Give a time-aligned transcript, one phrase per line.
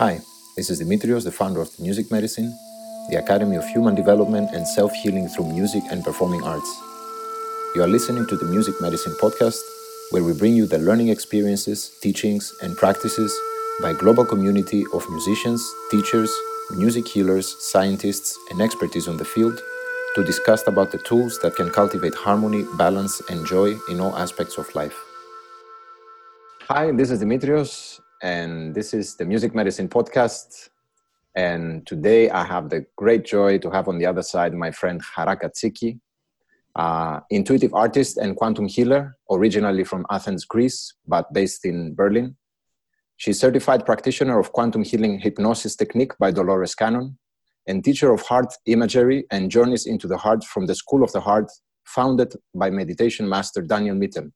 [0.00, 0.18] Hi,
[0.56, 2.56] this is Dimitrios, the founder of the Music Medicine,
[3.10, 6.74] the Academy of Human Development and Self Healing through Music and Performing Arts.
[7.74, 9.60] You are listening to the Music Medicine podcast,
[10.08, 13.30] where we bring you the learning experiences, teachings, and practices
[13.82, 16.32] by global community of musicians, teachers,
[16.70, 19.60] music healers, scientists, and expertise on the field
[20.14, 24.56] to discuss about the tools that can cultivate harmony, balance, and joy in all aspects
[24.56, 24.98] of life.
[26.70, 30.68] Hi, this is Dimitrios, and this is the Music Medicine Podcast.
[31.36, 35.00] And today I have the great joy to have on the other side my friend
[35.14, 36.00] Hara Katsiki,
[36.76, 42.36] uh, intuitive artist and quantum healer, originally from Athens, Greece, but based in Berlin.
[43.16, 47.18] She's certified practitioner of quantum healing hypnosis technique by Dolores Cannon
[47.66, 51.20] and teacher of heart imagery and journeys into the heart from the School of the
[51.20, 51.50] Heart,
[51.84, 54.32] founded by meditation master Daniel Mittel.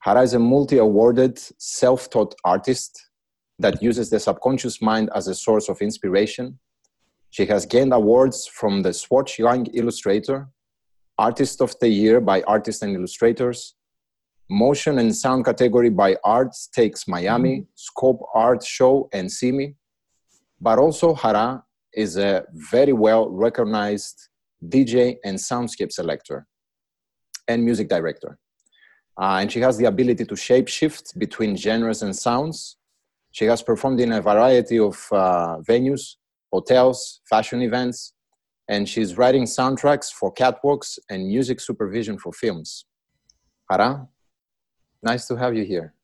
[0.00, 3.10] Hara is a multi-awarded, self-taught artist
[3.58, 6.58] that uses the subconscious mind as a source of inspiration.
[7.28, 10.48] She has gained awards from the Swatch Young Illustrator,
[11.18, 13.74] Artist of the Year by Artists and Illustrators,
[14.48, 17.70] Motion and Sound category by Arts Takes Miami, mm-hmm.
[17.74, 19.74] Scope Art Show, and SIMI.
[20.60, 21.62] But also Hara
[21.92, 24.28] is a very well recognized
[24.66, 26.46] DJ and soundscape selector
[27.46, 28.38] and music director.
[29.18, 32.76] Uh, and she has the ability to shape shift between genres and sounds.
[33.32, 36.16] She has performed in a variety of uh, venues,
[36.52, 38.14] hotels, fashion events,
[38.68, 42.86] and she's writing soundtracks for catwalks and music supervision for films.
[43.70, 44.08] Hara,
[45.02, 45.94] nice to have you here.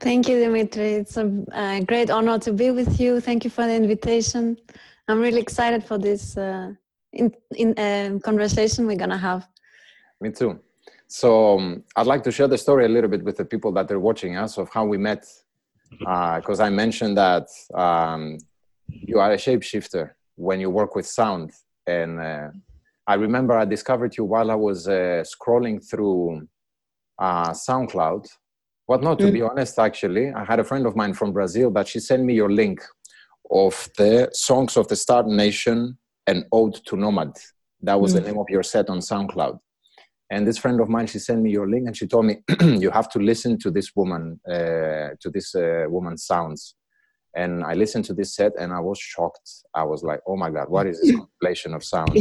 [0.00, 0.94] Thank you, Dimitri.
[0.94, 3.20] It's a, great honor to be with you.
[3.20, 4.56] Thank you for the invitation.
[5.06, 6.72] I'm really excited for this uh,
[7.12, 9.46] in, in uh, conversation we're gonna have.
[10.20, 10.58] Me too.
[11.12, 13.90] So um, I'd like to share the story a little bit with the people that
[13.90, 15.26] are watching us of how we met,
[15.90, 18.38] because uh, I mentioned that um,
[18.88, 21.52] you are a shapeshifter when you work with sound,
[21.86, 22.48] and uh,
[23.06, 26.48] I remember I discovered you while I was uh, scrolling through
[27.18, 28.26] uh, SoundCloud.
[28.88, 29.34] But not to mm.
[29.34, 32.32] be honest, actually, I had a friend of mine from Brazil that she sent me
[32.32, 32.80] your link
[33.50, 37.36] of the songs of the Star Nation and Ode to Nomad.
[37.82, 38.14] That was mm.
[38.16, 39.58] the name of your set on SoundCloud
[40.32, 42.34] and this friend of mine she sent me your link and she told me
[42.84, 46.74] you have to listen to this woman uh, to this uh, woman's sounds.
[47.34, 49.48] And i listened to this set and i was shocked.
[49.74, 52.18] I was like oh my god what is this compilation of sounds?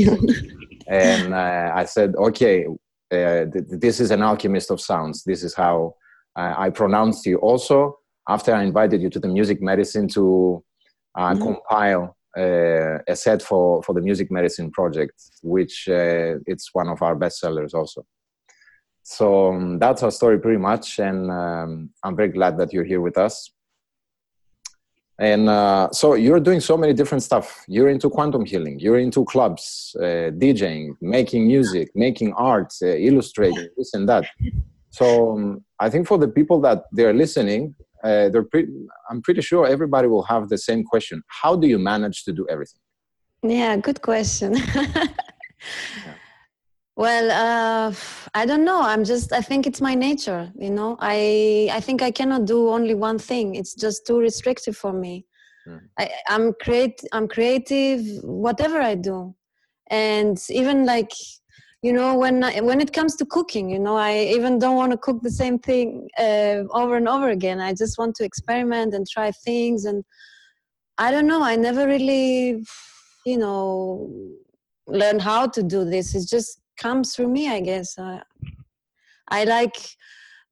[0.88, 2.58] And uh, i said okay
[3.18, 5.24] uh, th- this is an alchemist of sounds.
[5.24, 5.96] This is how
[6.36, 7.38] i pronounced you.
[7.50, 7.78] Also
[8.36, 10.24] after i invited you to the music medicine to
[11.18, 11.44] uh, mm-hmm.
[11.44, 12.04] compile
[12.38, 17.16] uh, a set for for the music medicine project which uh, it's one of our
[17.16, 18.06] best sellers also.
[19.04, 23.02] So um, that's our story pretty much and um, i'm very glad that you're here
[23.02, 23.52] with us.
[25.20, 27.64] And uh, so you're doing so many different stuff.
[27.68, 33.68] You're into quantum healing you're into clubs uh, djing making music making art uh, illustrating
[33.78, 34.26] this and that.
[34.92, 38.72] So um, i think for the people that they're listening uh, they're pretty,
[39.10, 41.24] I'm pretty sure everybody will have the same question.
[41.28, 42.82] How do you manage to do everything?
[43.44, 44.56] Yeah, good question.
[44.76, 45.08] yeah.
[46.96, 47.96] Well, uh,
[48.36, 48.82] I don't know.
[48.82, 49.34] I'm just.
[49.34, 50.52] I think it's my nature.
[50.56, 53.56] You know, I I think I cannot do only one thing.
[53.56, 55.26] It's just too restrictive for me.
[55.68, 55.82] Mm.
[55.98, 57.02] I, I'm create.
[57.12, 58.02] I'm creative.
[58.24, 59.34] Whatever I do,
[59.90, 61.12] and even like
[61.82, 64.98] you know when when it comes to cooking you know i even don't want to
[64.98, 67.60] cook the same thing uh, over and over again.
[67.60, 70.04] I just want to experiment and try things and
[70.98, 72.64] i don't know i never really
[73.26, 74.10] you know
[74.88, 76.16] learn how to do this.
[76.16, 77.98] It just comes through me i guess.
[77.98, 78.22] I,
[79.30, 79.78] I like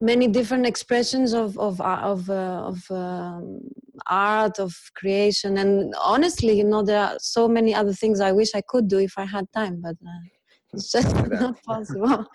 [0.00, 3.60] many different expressions of of uh, of, uh, of um,
[4.06, 5.58] art of creation.
[5.58, 8.98] And honestly you know there are so many other things i wish i could do
[8.98, 10.39] if i had time but uh,
[10.72, 12.26] it's just not possible.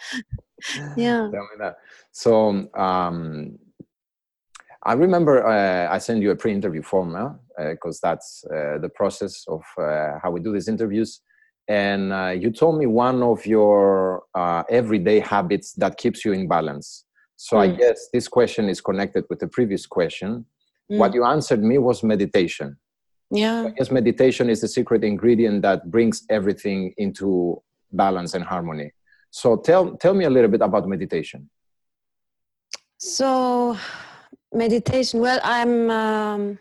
[0.97, 1.29] yeah.
[1.31, 1.77] Tell me that.
[2.11, 3.57] So um,
[4.83, 9.43] I remember uh, I sent you a pre-interview form because uh, that's uh, the process
[9.47, 11.21] of uh, how we do these interviews.
[11.67, 16.47] And uh, you told me one of your uh, everyday habits that keeps you in
[16.47, 17.05] balance.
[17.37, 17.61] So mm.
[17.61, 20.45] I guess this question is connected with the previous question.
[20.91, 20.99] Mm.
[20.99, 22.77] What you answered me was meditation.
[23.31, 23.63] Yeah.
[23.63, 27.61] I guess meditation is the secret ingredient that brings everything into
[27.91, 28.91] balance and harmony.
[29.31, 31.49] So tell tell me a little bit about meditation.
[32.97, 33.77] So
[34.53, 35.19] meditation.
[35.19, 35.89] Well, I'm.
[35.89, 36.59] Um,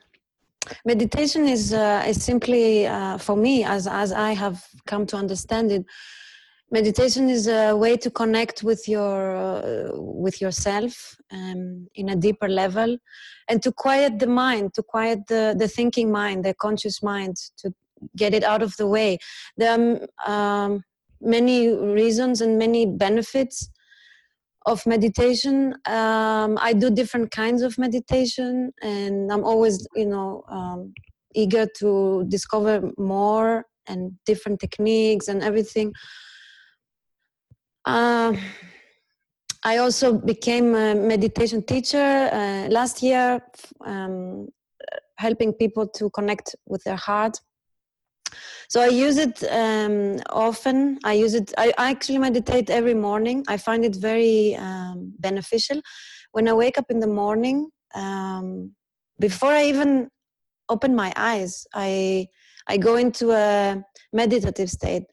[0.84, 5.70] meditation is uh, is simply uh, for me, as as I have come to understand
[5.70, 5.84] it,
[6.70, 12.48] meditation is a way to connect with your uh, with yourself um, in a deeper
[12.48, 12.96] level
[13.48, 17.72] and to quiet the mind to quiet the the thinking mind the conscious mind to
[18.16, 19.18] get it out of the way
[19.60, 20.82] are um,
[21.24, 23.68] many reasons and many benefits
[24.66, 30.92] of meditation um, i do different kinds of meditation and i'm always you know um,
[31.34, 35.92] eager to discover more and different techniques and everything
[37.86, 38.32] uh,
[39.64, 43.40] I also became a meditation teacher uh, last year,
[43.86, 44.48] um,
[45.16, 47.38] helping people to connect with their heart.
[48.68, 50.98] So I use it um, often.
[51.04, 51.52] I use it.
[51.58, 53.44] I, actually meditate every morning.
[53.48, 55.80] I find it very um, beneficial.
[56.32, 58.72] When I wake up in the morning, um,
[59.20, 60.08] before I even
[60.68, 62.26] open my eyes, I
[62.66, 63.82] I go into a
[64.12, 65.04] meditative state.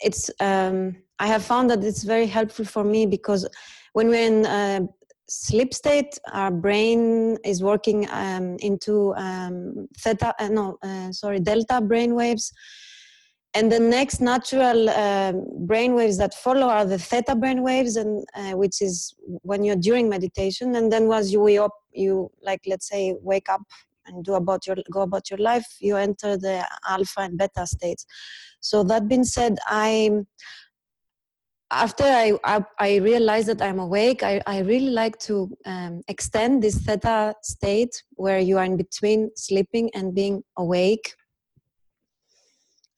[0.00, 3.48] It's um, I have found that it's very helpful for me because
[3.92, 4.88] when we're in a
[5.28, 11.80] sleep state, our brain is working um, into um, theta, uh, no, uh, sorry, delta
[11.80, 12.52] brain waves.
[13.54, 18.24] And the next natural uh, brain waves that follow are the theta brain waves, and
[18.34, 20.76] uh, which is when you're during meditation.
[20.76, 23.62] And then once you wake up, you like let's say wake up
[24.06, 28.06] and do about your go about your life, you enter the alpha and beta states.
[28.60, 30.10] So that being said, I
[31.70, 36.62] after I, I, I realized that I'm awake, I, I really like to um, extend
[36.62, 41.14] this theta state where you are in between sleeping and being awake.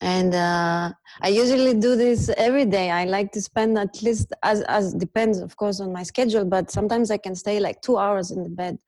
[0.01, 2.91] And uh, I usually do this every day.
[2.91, 6.71] I like to spend at least, as, as depends of course on my schedule, but
[6.71, 8.79] sometimes I can stay like two hours in the bed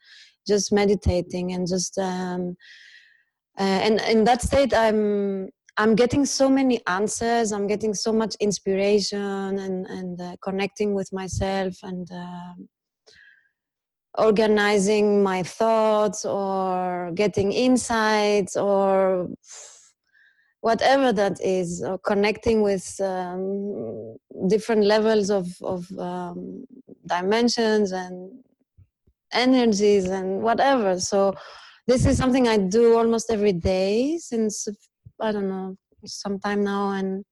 [0.47, 2.57] just meditating and just, um,
[3.59, 7.53] uh, and in that state, I'm I'm getting so many answers.
[7.53, 12.55] I'm getting so much inspiration and and uh, connecting with myself and uh,
[14.19, 19.29] organizing my thoughts or getting insights or
[20.61, 24.17] whatever that is or connecting with um,
[24.49, 26.65] different levels of of um,
[27.07, 28.31] dimensions and
[29.33, 31.35] energies and whatever so
[31.87, 34.69] this is something i do almost every day since
[35.21, 37.25] I don't know some time now and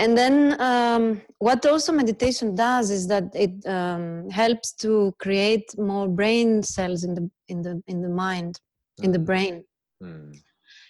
[0.00, 6.08] and then um, what also meditation does is that it um, helps to create more
[6.08, 8.60] brain cells in the in the in the mind
[9.00, 9.04] mm.
[9.04, 9.26] in the mm.
[9.26, 9.64] brain
[10.02, 10.34] mm.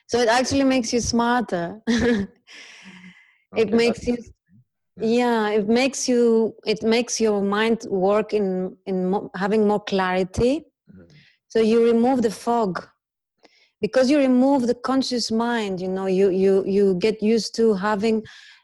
[0.07, 2.29] so it actually makes you smarter it
[3.59, 4.17] okay, makes you
[5.01, 10.65] yeah it makes you it makes your mind work in in mo- having more clarity
[10.95, 11.11] mm.
[11.49, 12.87] so you remove the fog
[13.81, 18.23] because you remove the conscious mind you know you you you get used to having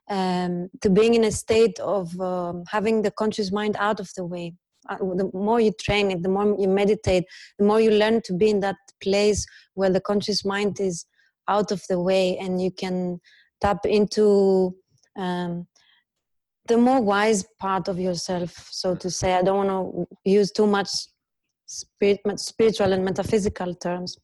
[0.09, 4.25] um, to being in a state of um, having the conscious mind out of the
[4.25, 4.55] way.
[4.89, 7.25] Uh, the more you train it the more you meditate
[7.59, 11.07] the more you learn to be in that place where the conscious mind is
[11.49, 13.21] out of the way and you can
[13.61, 14.73] tap into
[15.17, 15.67] um,
[16.69, 19.35] the more wise part of yourself so to say.
[19.35, 20.89] I don't want to use too much
[21.67, 24.17] spirit, spiritual and metaphysical terms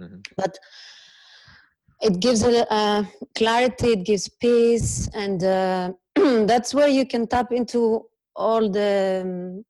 [0.00, 0.20] mm-hmm.
[0.36, 0.58] but
[2.02, 3.04] it gives a, uh,
[3.34, 5.92] clarity it gives peace and uh,
[6.46, 8.06] that's where you can tap into
[8.36, 9.64] all the um,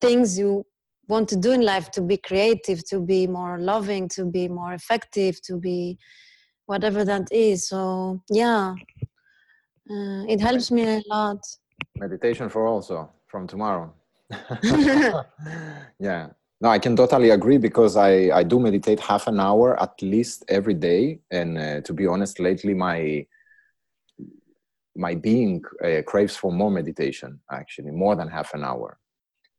[0.00, 0.64] things you
[1.08, 4.74] want to do in life to be creative to be more loving to be more
[4.74, 5.98] effective to be
[6.66, 7.68] whatever that is.
[7.68, 8.74] So yeah
[9.90, 11.38] uh, it helps me a lot.
[11.98, 13.92] Meditation for also from tomorrow.
[15.98, 16.28] Yeah
[16.64, 20.46] no, I can totally agree because I, I do meditate half an hour at least
[20.48, 21.20] every day.
[21.30, 23.26] And uh, to be honest, lately my
[24.96, 28.98] my being uh, craves for more meditation, actually, more than half an hour.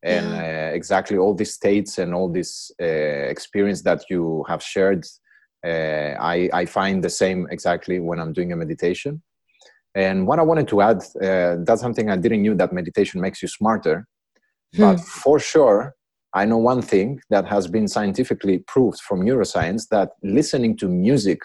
[0.02, 0.70] And yeah.
[0.70, 2.84] uh, exactly all these states and all this uh,
[3.34, 5.04] experience that you have shared,
[5.64, 9.22] uh, I, I find the same exactly when I'm doing a meditation.
[9.94, 13.42] And what I wanted to add, uh, that's something I didn't knew that meditation makes
[13.42, 14.08] you smarter.
[14.74, 14.82] Hmm.
[14.82, 15.95] But for sure,
[16.36, 21.40] I know one thing that has been scientifically proved from neuroscience that listening to music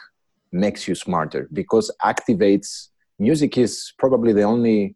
[0.51, 4.95] makes you smarter because activates music is probably the only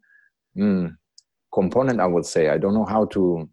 [0.54, 0.94] mm,
[1.50, 2.50] component I would say.
[2.50, 3.48] I don't know how to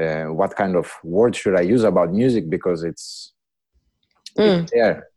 [0.00, 3.32] uh, what kind of word should I use about music because it's,
[4.38, 4.62] mm.
[4.62, 5.08] it's there,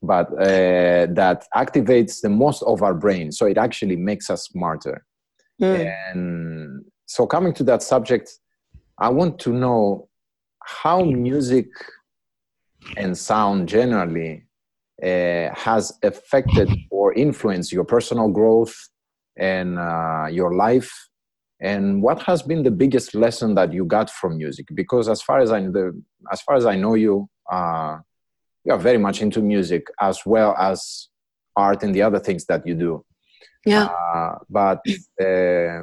[0.00, 3.32] but uh, that activates the most of our brain.
[3.32, 5.04] So it actually makes us smarter.
[5.60, 5.92] Mm.
[6.12, 8.38] And so coming to that subject,
[9.00, 10.08] I want to know
[10.60, 11.68] how music
[12.96, 14.44] and sound generally
[15.02, 18.74] uh, has affected or influenced your personal growth
[19.36, 20.90] and uh, your life
[21.60, 24.66] and what has been the biggest lesson that you got from music?
[24.74, 26.00] Because as far as i the,
[26.30, 27.98] as far as i know you uh,
[28.64, 31.08] you are very much into music as well as
[31.56, 33.04] art and the other things that you do.
[33.66, 33.86] Yeah.
[33.86, 34.80] Uh, but
[35.20, 35.82] uh,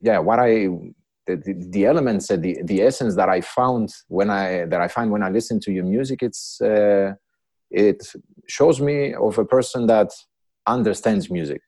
[0.00, 0.68] yeah what i
[1.26, 4.88] the, the, the, elements and the, the essence that i found when i that i
[4.88, 7.12] find when i listen to your music it's uh,
[7.72, 8.06] it
[8.48, 10.10] shows me of a person that
[10.66, 11.62] understands music.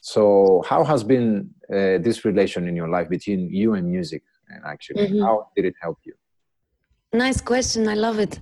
[0.00, 4.62] So how has been uh, this relation in your life between you and music and
[4.64, 5.22] actually mm-hmm.
[5.22, 6.14] how did it help you?
[7.12, 7.88] Nice question.
[7.88, 8.38] I love it.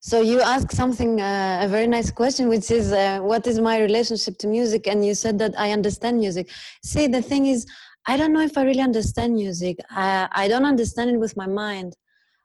[0.00, 3.80] So you asked something uh, a very nice question which is uh, what is my
[3.80, 4.86] relationship to music?
[4.86, 6.50] And you said that i understand music.
[6.82, 7.66] See the thing is
[8.06, 9.76] i don't know if i really understand music.
[9.90, 11.96] I, I don't understand it with my mind.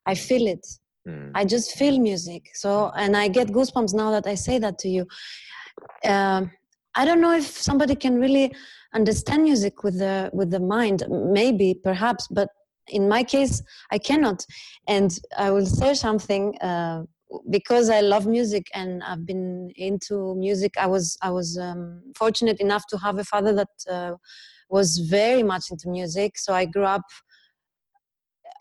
[0.06, 0.66] I feel it.
[1.08, 1.32] Mm.
[1.36, 2.50] i just feel music.
[2.54, 5.08] So and i get goosebumps now that i say that to you.
[6.04, 6.52] Um,
[6.96, 8.54] i don't know if somebody can really
[8.94, 11.04] understand music with the with the mind.
[11.10, 12.50] Maybe perhaps but
[12.88, 13.62] in my case
[13.92, 14.46] i cannot.
[14.88, 17.04] And i will say something uh,
[17.50, 20.74] because I love music and I've been into music.
[20.78, 24.14] I was I was um, fortunate enough to have a father that uh,
[24.70, 26.38] was very much into music.
[26.38, 27.04] So I grew up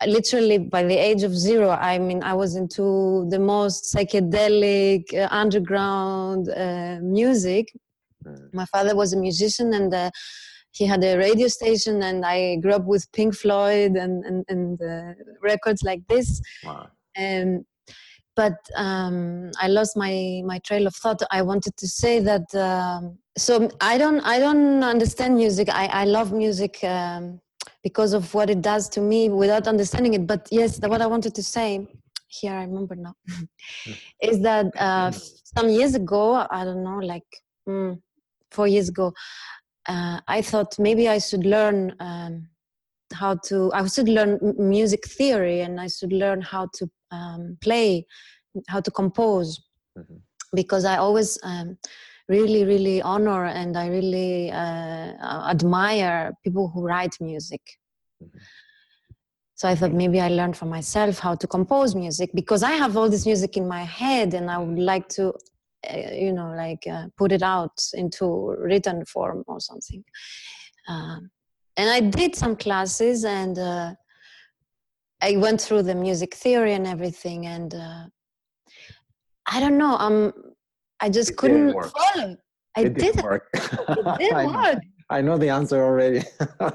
[0.05, 1.69] literally by the age of zero.
[1.69, 7.73] I mean, I was into the most psychedelic uh, underground uh, music.
[8.25, 8.53] Mm.
[8.53, 9.93] My father was a musician and.
[9.93, 10.11] Uh,
[10.71, 14.79] he had a radio station, and I grew up with Pink Floyd and and, and
[14.79, 16.39] uh, records like this.
[16.63, 16.89] Wow.
[17.15, 17.65] And
[18.37, 21.21] but um, I lost my my trail of thought.
[21.31, 25.67] I wanted to say that um, so I don't I don't understand music.
[25.69, 27.41] I I love music um,
[27.83, 30.27] because of what it does to me without understanding it.
[30.27, 31.87] But yes, what I wanted to say
[32.27, 33.15] here I remember now
[34.21, 37.29] is that uh, some years ago I don't know like
[37.67, 37.99] mm,
[38.51, 39.13] four years ago
[39.87, 41.95] uh, I thought maybe I should learn.
[43.19, 48.05] How to i should learn music theory and i should learn how to um, play
[48.67, 49.49] how to compose
[49.97, 50.17] mm-hmm.
[50.53, 51.77] because i always um,
[52.27, 57.61] really really honor and i really uh, admire people who write music
[58.23, 58.37] mm-hmm.
[59.55, 62.97] so i thought maybe i learned for myself how to compose music because i have
[62.97, 65.33] all this music in my head and i would like to
[65.89, 70.03] uh, you know like uh, put it out into written form or something
[70.87, 71.29] um,
[71.77, 73.93] and I did some classes and uh,
[75.21, 78.03] I went through the music theory and everything and uh,
[79.45, 80.33] I don't know um
[80.99, 82.35] I just it couldn't follow.
[82.75, 83.49] I it didn't work.
[83.55, 84.79] It didn't work.
[85.09, 86.21] I know the answer already.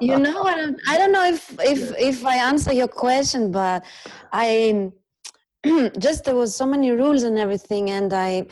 [0.00, 3.84] You know what I'm, I don't know if if if I answer your question but
[4.32, 4.90] I
[5.98, 8.46] just there was so many rules and everything and I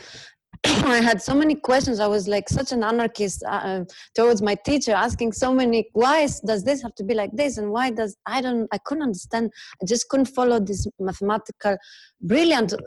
[0.65, 1.99] I had so many questions.
[1.99, 6.27] I was like such an anarchist uh, uh, towards my teacher, asking so many, why
[6.45, 7.57] does this have to be like this?
[7.57, 9.51] And why does, I don't, I couldn't understand.
[9.81, 11.77] I just couldn't follow this mathematical,
[12.21, 12.77] brilliant uh,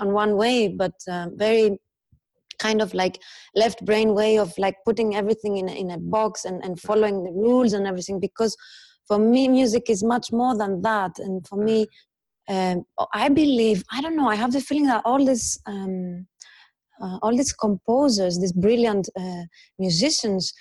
[0.00, 1.78] on one way, but uh, very
[2.58, 3.18] kind of like
[3.54, 7.32] left brain way of like putting everything in, in a box and, and following the
[7.32, 8.20] rules and everything.
[8.20, 8.56] Because
[9.06, 11.12] for me, music is much more than that.
[11.18, 11.86] And for me,
[12.48, 12.84] um,
[13.14, 16.26] I believe, I don't know, I have the feeling that all this, um,
[17.00, 19.42] uh, all these composers, these brilliant uh,
[19.78, 20.52] musicians,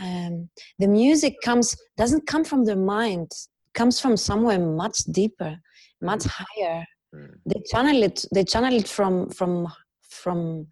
[0.00, 3.30] um, the music comes doesn't come from their mind,
[3.74, 5.56] comes from somewhere much deeper,
[6.00, 6.30] much mm.
[6.30, 6.84] higher.
[7.14, 7.34] Mm.
[7.46, 8.24] They channel it.
[8.32, 9.68] They channel it from from
[10.08, 10.66] from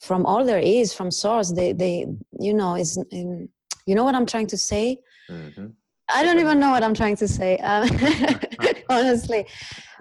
[0.00, 1.52] from all there is, from source.
[1.52, 2.06] They they
[2.40, 3.48] you know is in,
[3.86, 4.98] you know what I'm trying to say.
[5.30, 5.66] Mm-hmm.
[6.12, 7.88] I don't even know what I'm trying to say, uh,
[8.90, 9.46] honestly.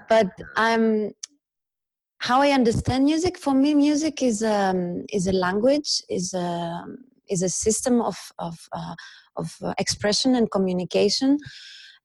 [0.10, 1.14] But I'm
[2.24, 6.86] how I understand music, for me, music is um, is a language, is a
[7.30, 8.96] is a system of of uh,
[9.36, 11.38] of uh, expression and communication.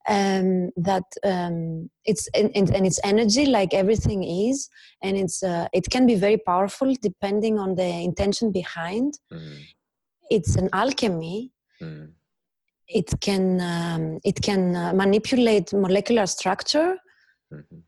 [0.08, 4.68] Um, that um, it's and, and, its energy, like everything is,
[5.02, 9.18] and it's uh, it can be very powerful depending on the intention behind.
[9.32, 9.58] Mm.
[10.30, 11.52] It's an alchemy.
[11.80, 12.12] Mm.
[12.88, 16.96] It can um, it can uh, manipulate molecular structure.
[17.52, 17.87] Mm-hmm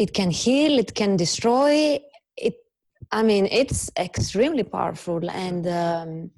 [0.00, 2.00] it can heal it can destroy.
[2.36, 2.54] It
[3.12, 6.30] i mean it's extremely powerful and um,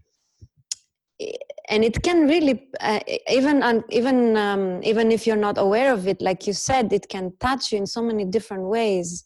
[1.69, 3.01] and it can really uh,
[3.39, 7.09] even um, even um, even if you're not aware of it like you said it
[7.09, 9.25] can touch you in so many different ways.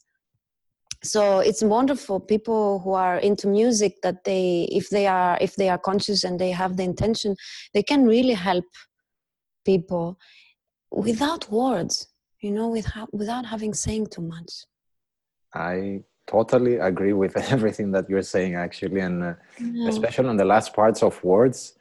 [1.03, 5.69] So it's wonderful people who are into music that they if they are if they
[5.69, 7.35] are conscious and they have the intention
[7.73, 8.65] they can really help
[9.63, 10.17] people
[10.91, 12.07] without words
[12.41, 14.65] you know without without having saying too much
[15.53, 19.33] i totally agree with everything that you're saying actually and uh,
[19.87, 21.77] especially on the last parts of words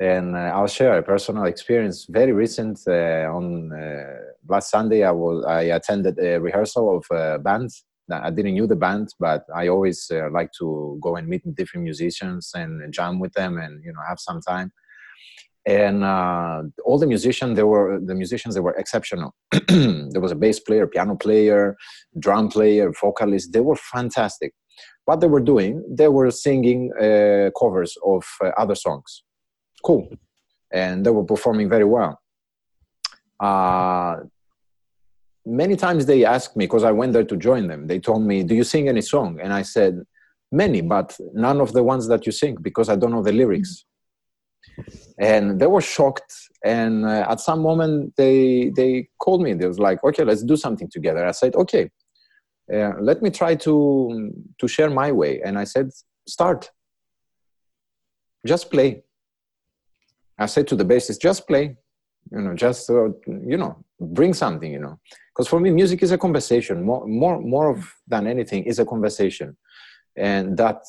[0.00, 2.06] and uh, I'll share a personal experience.
[2.08, 4.04] Very recent uh, on uh,
[4.48, 7.70] last Sunday, I was I attended a rehearsal of a band.
[8.10, 11.84] I didn't knew the band, but I always uh, like to go and meet different
[11.84, 14.72] musicians and jam with them, and you know have some time.
[15.66, 18.54] And uh, all the musicians, they were the musicians.
[18.54, 19.34] They were exceptional.
[19.68, 21.76] there was a bass player, piano player,
[22.18, 23.52] drum player, vocalist.
[23.52, 24.52] They were fantastic.
[25.06, 28.24] What they were doing, they were singing uh, covers of
[28.58, 29.22] other songs
[29.84, 30.08] cool.
[30.72, 32.20] And they were performing very well.
[33.38, 34.16] Uh,
[35.46, 38.42] many times they asked me, because I went there to join them, they told me,
[38.42, 39.38] Do you sing any song?
[39.40, 40.02] And I said,
[40.50, 43.84] Many, but none of the ones that you sing because I don't know the lyrics.
[45.18, 46.34] And they were shocked.
[46.64, 49.54] And uh, at some moment, they, they called me.
[49.54, 51.24] They was like, Okay, let's do something together.
[51.24, 51.90] I said, Okay,
[52.72, 55.40] uh, let me try to, to share my way.
[55.42, 55.90] And I said,
[56.26, 56.70] Start.
[58.46, 59.04] Just play
[60.38, 61.76] I said to the bassist, just play,
[62.32, 64.98] you know, just uh, you know, bring something, you know,
[65.32, 66.82] because for me, music is a conversation.
[66.82, 69.56] More, more, more of than anything is a conversation,
[70.16, 70.82] and that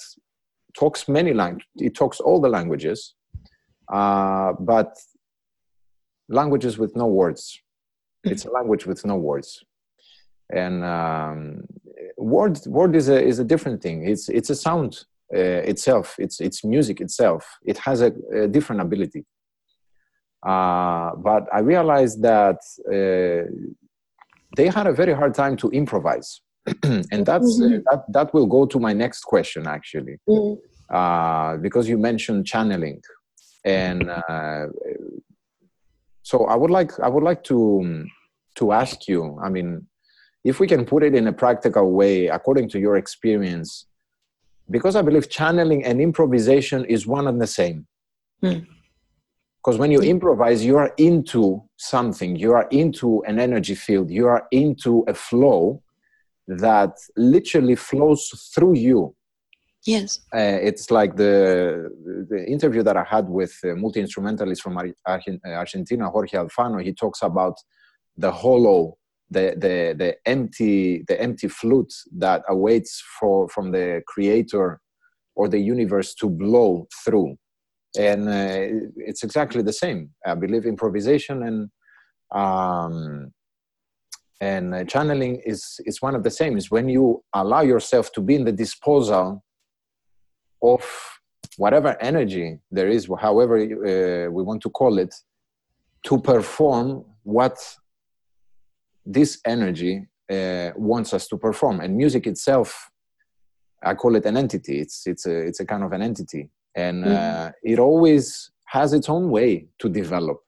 [0.78, 1.68] talks many languages.
[1.76, 3.14] It talks all the languages,
[3.92, 4.98] uh, but
[6.30, 7.60] languages with no words.
[8.24, 9.64] It's a language with no words,
[10.52, 11.68] and um,
[12.18, 14.08] word word is a is a different thing.
[14.08, 16.16] It's it's a sound uh, itself.
[16.18, 17.46] It's it's music itself.
[17.64, 19.26] It has a, a different ability.
[20.46, 23.50] Uh, but I realized that uh,
[24.56, 26.42] they had a very hard time to improvise.
[26.84, 27.76] and that's mm-hmm.
[27.76, 30.60] uh, that, that will go to my next question actually mm-hmm.
[30.90, 33.02] Uh, because you mentioned channeling
[33.66, 34.68] and uh,
[36.22, 38.06] so i would like i would like to
[38.56, 39.86] to ask you i mean
[40.44, 43.88] if we can put it in a practical way according to your experience
[44.70, 47.86] because i believe channeling and improvisation is one and the same.
[48.44, 48.66] Mm
[49.66, 54.28] because when you improvise you are into something you are into an energy field you
[54.28, 55.82] are into a flow
[56.48, 59.16] that literally flows through you
[59.86, 60.20] yes.
[60.34, 61.90] Uh, it's like the
[62.30, 66.82] the interview that i had with a multi-instrumentalist from Ar- argentina jorge alfano.
[66.84, 67.56] He talks about
[68.18, 68.98] the hollow
[69.30, 74.80] the, the the empty the empty flute that awaits for from the creator
[75.36, 77.36] or the universe to blow through.
[77.98, 80.12] And uh, it's exactly the same.
[80.26, 81.70] I believe improvisation and
[82.32, 83.32] um,
[84.42, 86.58] and uh, channeling is is one of the same.
[86.58, 89.44] Is when you allow yourself to be in the disposal
[90.74, 90.84] of
[91.58, 95.14] whatever energy there is however uh, we want to call it
[96.04, 97.58] to perform what
[99.06, 101.80] this energy uh, wants us to perform.
[101.82, 102.90] And music itself
[103.84, 104.80] i call it an entity.
[104.80, 106.50] It's it's a it's a kind of an entity.
[106.76, 107.48] And mm-hmm.
[107.48, 110.40] uh, it always has its own way to develop.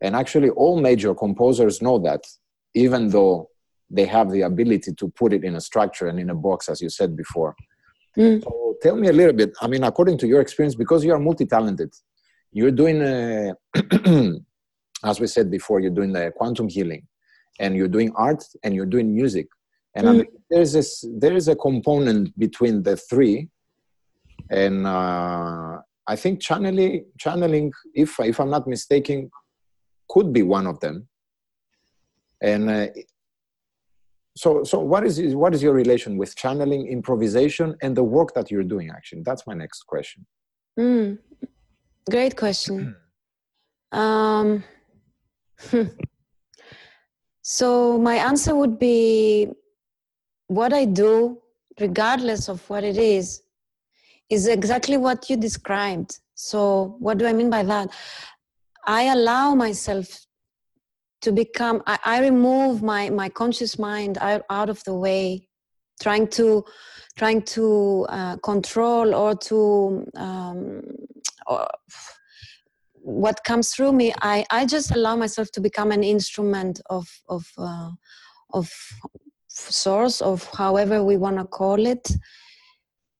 [0.00, 2.22] And actually all major composers know that
[2.74, 3.50] even though
[3.88, 6.80] they have the ability to put it in a structure and in a box as
[6.82, 7.54] you said before.
[8.18, 8.42] Mm.
[8.42, 11.18] so tell me a little bit i mean according to your experience because you are
[11.18, 11.92] multi-talented
[12.52, 13.52] you're doing uh,
[15.04, 17.06] as we said before you're doing the quantum healing
[17.58, 19.48] and you're doing art and you're doing music
[19.94, 20.10] and mm.
[20.10, 23.48] I mean, there's this there is a component between the three
[24.50, 29.30] and uh, I think channeling, channeling, if if I'm not mistaken,
[30.08, 31.08] could be one of them.
[32.40, 32.86] And uh,
[34.36, 38.50] so, so what is what is your relation with channeling, improvisation, and the work that
[38.50, 38.90] you're doing?
[38.90, 40.26] Actually, that's my next question.
[40.78, 41.18] Mm,
[42.10, 42.94] great question.
[43.92, 44.62] um,
[47.42, 49.48] so my answer would be
[50.48, 51.40] what I do,
[51.80, 53.42] regardless of what it is,
[54.28, 56.18] is exactly what you described.
[56.34, 57.88] So, what do I mean by that?
[58.84, 60.25] I allow myself
[61.26, 65.48] to become, I, I remove my, my conscious mind out, of the way,
[66.00, 66.64] trying to
[67.16, 70.82] trying to uh, control or to um,
[71.46, 71.66] or
[72.92, 77.50] what comes through me I, I just allow myself to become an instrument of of
[77.56, 77.90] uh,
[78.52, 78.70] of
[79.48, 82.06] source of however we want to call it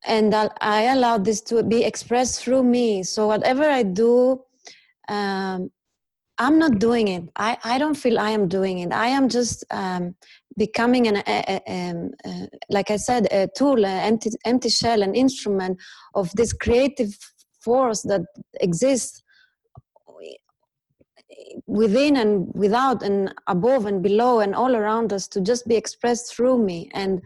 [0.07, 3.03] and I allow this to be expressed through me.
[3.03, 4.45] So whatever I do,
[5.09, 5.71] um,
[6.39, 7.25] I'm not doing it.
[7.37, 8.93] I, I don't feel I am doing it.
[8.93, 10.15] I am just um,
[10.57, 14.69] becoming an, a, a, a, um, uh, like I said, a tool, an empty, empty
[14.69, 15.79] shell, an instrument
[16.15, 17.17] of this creative
[17.61, 18.23] force that
[18.61, 19.23] exists
[21.67, 26.35] within and without and above and below and all around us to just be expressed
[26.35, 27.23] through me and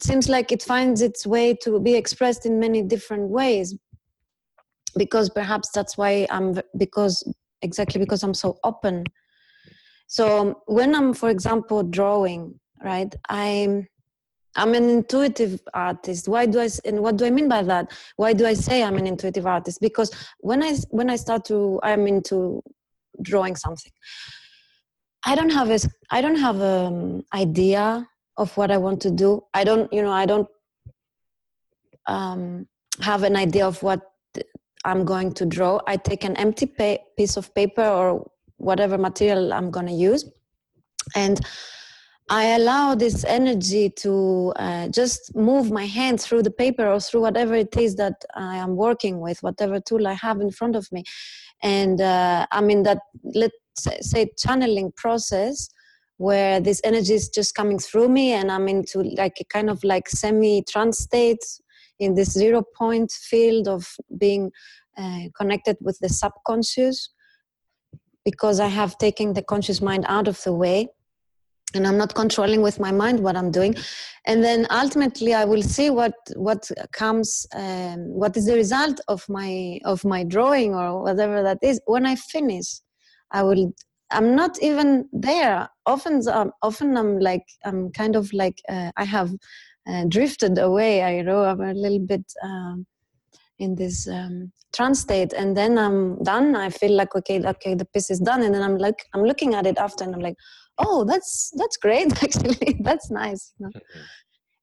[0.00, 3.76] seems like it finds its way to be expressed in many different ways
[4.96, 7.30] because perhaps that's why i'm because
[7.62, 9.04] exactly because i'm so open.
[10.06, 13.86] So when i'm for example drawing right i'm
[14.56, 16.28] i'm an intuitive artist.
[16.28, 17.92] Why do i and what do i mean by that?
[18.16, 19.80] Why do i say i'm an intuitive artist?
[19.80, 22.62] Because when i when i start to i'm into
[23.20, 23.90] drawing something
[25.24, 25.78] i don't have a
[26.12, 29.42] i don't have an idea of what i want to do.
[29.52, 30.48] I don't you know i don't
[32.08, 32.66] um,
[33.02, 34.00] have an idea of what
[34.88, 39.52] i'm going to draw i take an empty pa- piece of paper or whatever material
[39.52, 40.24] i'm going to use
[41.14, 41.40] and
[42.30, 47.22] I allow this energy to uh, just move my hand through the paper or through
[47.22, 50.90] whatever it is that I am working with, whatever tool I have in front of
[50.92, 51.04] me.
[51.62, 53.56] And uh, I'm in that, let's
[54.00, 55.70] say, channeling process
[56.18, 59.82] where this energy is just coming through me and I'm into like a kind of
[59.82, 61.44] like semi trance state
[61.98, 63.86] in this zero point field of
[64.18, 64.50] being
[64.96, 67.10] uh, connected with the subconscious
[68.24, 70.88] because I have taken the conscious mind out of the way
[71.74, 73.74] and i'm not controlling with my mind what i'm doing.
[74.26, 79.28] And then ultimately i will see what what comes um, what is the result of
[79.28, 81.80] my of my drawing or whatever that is.
[81.86, 82.80] When i finish
[83.32, 83.72] i will
[84.10, 85.68] i'm not even there.
[85.86, 89.30] Often um, often i'm like i'm kind of like uh, i have
[89.88, 92.86] uh, drifted away i know i'm a little bit um,
[93.58, 95.32] in this um, trance state.
[95.32, 96.56] And then i'm done.
[96.56, 98.42] I feel like okay okay the piece is done.
[98.42, 100.36] And then i'm like i'm looking at it after and i'm like
[100.78, 102.80] oh that's that's great actually.
[102.80, 103.80] That's nice you know?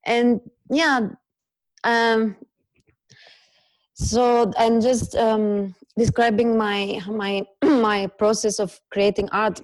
[0.05, 1.09] And yeah
[1.83, 2.35] um
[3.93, 9.61] so and just um describing my my my process of creating art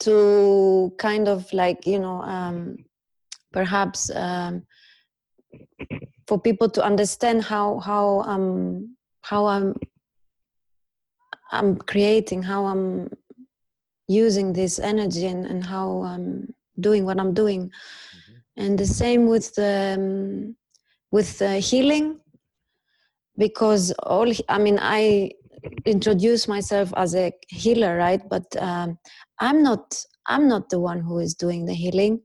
[0.00, 2.76] to kind of like you know um
[3.52, 4.62] perhaps um
[6.26, 9.74] for people to understand how how um how i'm
[11.52, 13.08] i'm creating how i'm
[14.08, 17.68] using this energy and, and how I'm doing what I'm doing.
[17.68, 18.62] Mm-hmm.
[18.62, 20.56] And the same with the, um,
[21.10, 22.20] with the healing,
[23.38, 25.30] because all I mean I
[25.86, 28.22] introduce myself as a healer, right?
[28.28, 28.98] But um,
[29.40, 32.20] I'm not I'm not the one who is doing the healing.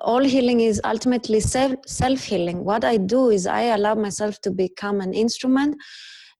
[0.00, 2.64] All healing is ultimately self healing.
[2.64, 5.76] What I do is I allow myself to become an instrument,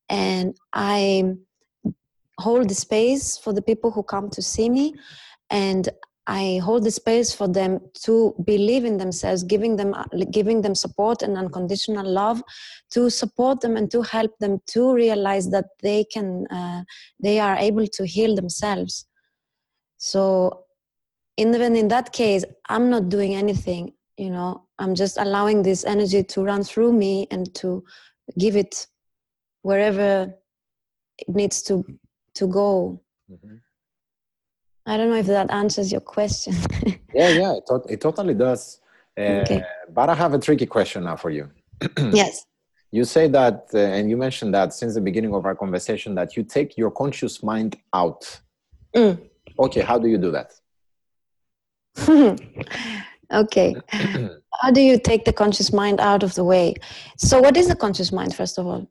[0.08, 1.34] and I
[2.40, 4.94] hold the space for the people who come to see me
[5.50, 5.88] and
[6.26, 9.94] I hold the space for them to believe in themselves, giving them
[10.30, 12.42] giving them support and unconditional love,
[12.92, 16.84] to support them and to help them to realize that they can uh,
[17.20, 19.06] they are able to heal themselves.
[19.98, 20.64] So,
[21.36, 23.92] even in that case, I'm not doing anything.
[24.16, 27.84] You know, I'm just allowing this energy to run through me and to
[28.38, 28.86] give it
[29.62, 30.34] wherever
[31.18, 31.84] it needs to
[32.34, 33.00] to go.
[33.30, 33.56] Mm-hmm.
[34.84, 36.54] I don't know if that answers your question.
[37.14, 38.80] yeah, yeah, it, it totally does.
[39.16, 39.62] Uh, okay.
[39.92, 41.50] But I have a tricky question now for you.
[42.12, 42.44] yes.
[42.90, 46.36] You say that, uh, and you mentioned that since the beginning of our conversation, that
[46.36, 48.40] you take your conscious mind out.
[48.94, 49.30] Mm.
[49.58, 50.52] Okay, how do you do that?
[53.32, 53.74] okay.
[54.60, 56.74] how do you take the conscious mind out of the way?
[57.16, 58.90] So, what is the conscious mind, first of all?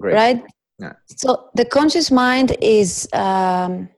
[0.00, 0.14] Great.
[0.14, 0.42] Right?
[0.78, 0.92] Yeah.
[1.16, 3.88] So the conscious mind is um,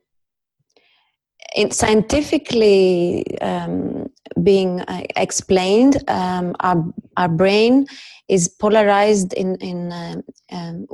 [1.70, 4.10] scientifically um,
[4.42, 6.02] being uh, explained.
[6.08, 6.84] Um, our
[7.16, 7.86] our brain
[8.28, 10.20] is polarized in in uh,
[10.52, 10.86] um,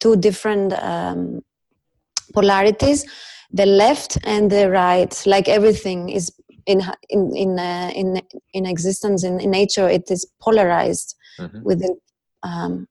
[0.00, 1.42] two different um,
[2.32, 3.04] polarities,
[3.56, 5.12] the left and the right.
[5.26, 6.32] Like everything is
[6.66, 8.20] in in in uh, in,
[8.52, 11.62] in existence in, in, nature, it is polarized mm-hmm.
[11.62, 11.96] within
[12.42, 12.88] um,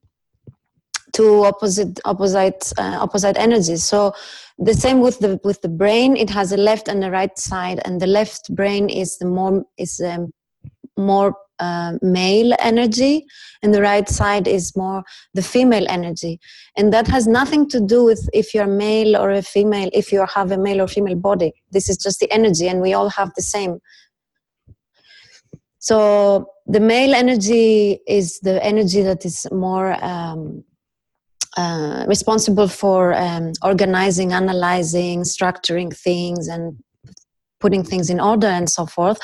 [1.15, 4.13] two opposite opposite uh, opposite energies so
[4.59, 7.79] the same with the with the brain it has a left and a right side
[7.85, 10.31] and the left brain is the more is um,
[10.97, 13.25] more uh, male energy
[13.61, 16.39] and the right side is more the female energy.
[16.77, 20.25] And that has nothing to do with if you're male or a female if you
[20.25, 21.53] have a male or female body.
[21.71, 23.79] This is just the energy and we all have the same.
[25.79, 30.63] So the male energy is the energy that is more um,
[31.57, 36.77] uh, responsible for um, organizing, analyzing, structuring things, and
[37.59, 39.19] putting things in order and so forth.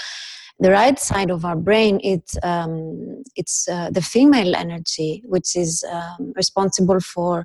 [0.62, 5.84] The right side of our brain, it's um, it's uh, the female energy, which is
[5.91, 7.43] um, responsible for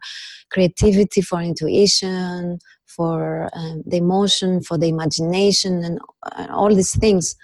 [0.50, 5.98] creativity, for intuition, for um, the emotion, for the imagination, and
[6.30, 7.34] uh, all these things.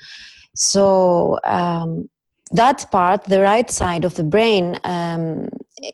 [0.54, 2.10] So um,
[2.50, 5.48] that part, the right side of the brain, um,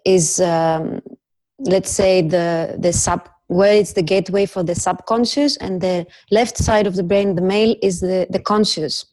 [0.04, 6.04] is let's say the the sub where it's the gateway for the subconscious and the
[6.32, 9.04] left side of the brain the male is the the conscious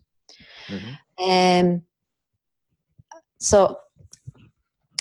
[0.67, 1.30] mm-hmm.
[1.30, 1.82] um,
[3.39, 3.78] so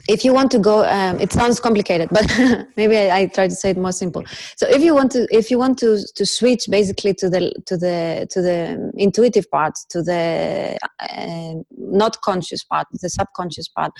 [0.09, 2.27] if you want to go um, it sounds complicated but
[2.77, 4.23] maybe I, I, try to say it more simple
[4.57, 7.77] so if you want to if you want to to switch basically to the to
[7.77, 13.93] the to the intuitive part to the uh, not conscious part the subconscious part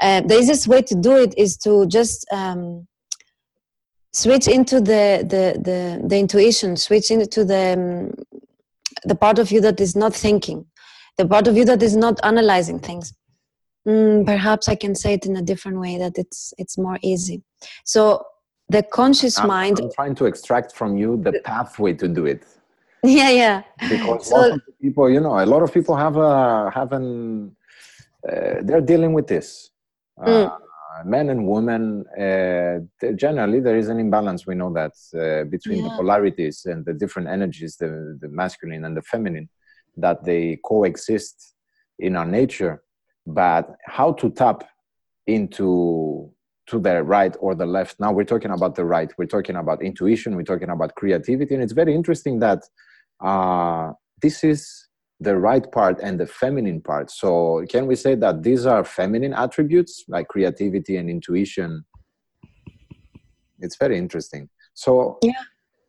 [0.00, 2.86] uh, the easiest way to do it is to just um,
[4.12, 8.14] switch into the, the the the intuition switch into the um,
[9.04, 10.66] the part of you that is not thinking
[11.18, 13.14] the part of you that is not analyzing things.
[13.86, 17.42] Mm, perhaps i can say it in a different way that it's it's more easy.
[17.84, 18.24] So
[18.68, 22.44] the conscious I'm, mind i'm trying to extract from you the pathway to do it.
[23.04, 23.62] Yeah yeah.
[23.90, 27.56] Because so, people you know a lot of people have a have an
[28.28, 29.70] uh, they're dealing with this.
[30.18, 30.46] Mm.
[30.46, 30.58] uh,
[31.04, 31.82] men and women
[32.26, 32.78] uh,
[33.24, 35.88] generally there is an imbalance we know that uh, between yeah.
[35.88, 37.88] the polarities and the different energies the,
[38.20, 39.48] the masculine and the feminine
[39.96, 41.54] that they coexist
[41.98, 42.82] in our nature
[43.26, 44.64] but how to tap
[45.26, 46.30] into
[46.66, 47.98] to the right or the left.
[48.00, 49.12] Now we're talking about the right.
[49.18, 50.36] We're talking about intuition.
[50.36, 51.54] We're talking about creativity.
[51.54, 52.62] And it's very interesting that
[53.20, 54.88] uh, this is
[55.20, 57.10] the right part and the feminine part.
[57.10, 61.84] So can we say that these are feminine attributes like creativity and intuition?
[63.58, 64.48] It's very interesting.
[64.74, 65.32] So yeah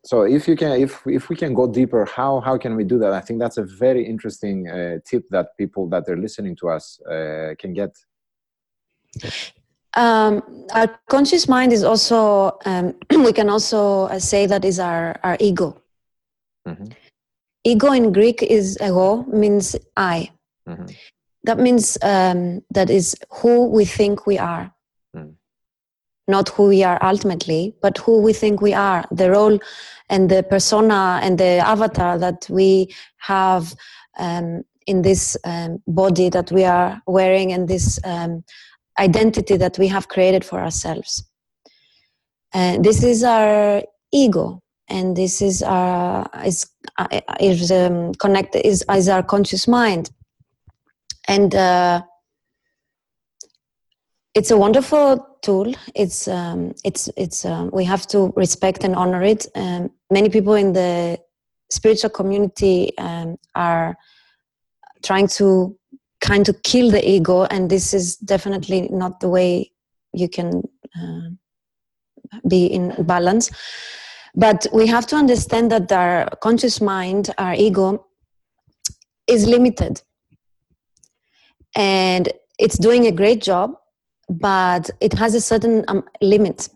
[0.06, 3.00] so if you can if if we can go deeper how how can we do
[3.00, 3.14] that?
[3.14, 7.00] I think that's a very interesting uh, tip that people that are listening to us
[7.10, 7.96] uh, can get.
[9.96, 15.20] Um, our conscious mind is also um, we can also uh, say that is our
[15.24, 15.78] our ego.
[16.68, 16.92] Mm-hmm.
[17.66, 20.32] ego in greek is ego means i.
[20.68, 20.86] Mm-hmm.
[21.44, 24.73] that means um, that is who we think we are
[26.28, 29.60] not who we are ultimately, but who we think we are, the role
[30.10, 33.76] and the persona and the avatar that we have
[34.18, 38.44] um, in this um, body that we are wearing and this um,
[39.00, 41.24] identity that we have created for ourselves.
[42.54, 46.68] And this is our ego, and this is our is
[47.00, 47.08] uh,
[47.40, 50.12] is um, connected is, is our conscious mind,
[51.28, 51.54] and.
[51.54, 52.04] Uh,
[54.36, 55.74] it's a wonderful tool.
[55.94, 59.46] It's um, it's it's um, we have to respect and honor it.
[59.56, 61.20] Um, many people in the
[61.70, 63.96] spiritual community um, are
[65.04, 65.78] trying to
[66.22, 69.72] kind of kill the ego, and this is definitely not the way
[70.14, 70.64] you can
[70.96, 71.30] uh,
[72.48, 73.52] be in balance.
[74.36, 78.08] But we have to understand that our conscious mind, our ego,
[79.28, 80.02] is limited,
[81.76, 83.76] and it's doing a great job
[84.30, 86.70] but it has a certain um, limit.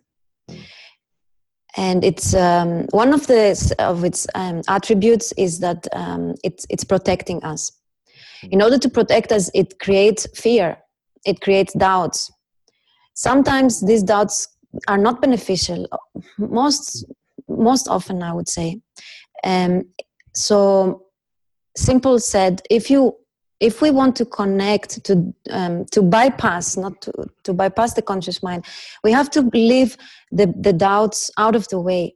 [1.75, 6.83] And it's um, one of the of its um, attributes is that um, it's it's
[6.83, 7.71] protecting us.
[8.51, 10.77] In order to protect us it creates fear.
[11.25, 12.31] It creates doubts.
[13.13, 14.47] Sometimes these doubts
[14.87, 15.87] are not beneficial.
[16.37, 17.05] Most
[17.47, 18.81] most often i would say.
[19.43, 19.83] Um,
[20.33, 21.03] so
[21.75, 23.15] simple said if you
[23.59, 27.11] if we want to connect to um, to bypass not to,
[27.43, 28.65] to bypass the conscious mind
[29.03, 29.97] we have to leave
[30.31, 32.15] the, the doubts out of the way.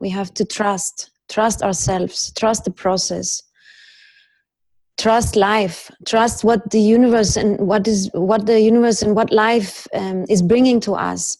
[0.00, 3.42] We have to trust trust ourselves trust the process
[4.98, 9.86] trust life trust what the universe and what is what the universe and what life
[9.94, 11.38] um, is bringing to us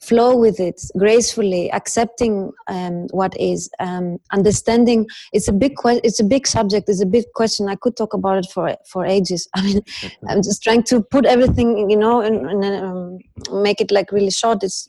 [0.00, 5.06] flow with it gracefully accepting um, what is um, understanding.
[5.32, 7.68] It's a big que- it's a big subject it's a big question.
[7.68, 9.48] I could talk about it for for ages.
[9.54, 9.80] I mean
[10.28, 13.18] i'm just trying to put everything you know and, and um,
[13.62, 14.62] make it like really short.
[14.62, 14.88] It's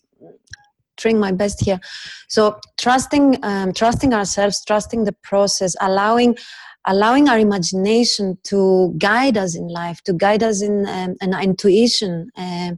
[0.97, 1.79] trying my best here.
[2.27, 6.35] So trusting um, trusting ourselves trusting the process allowing
[6.85, 12.29] allowing our imagination to guide us in life to guide us in um, an intuition
[12.37, 12.71] uh,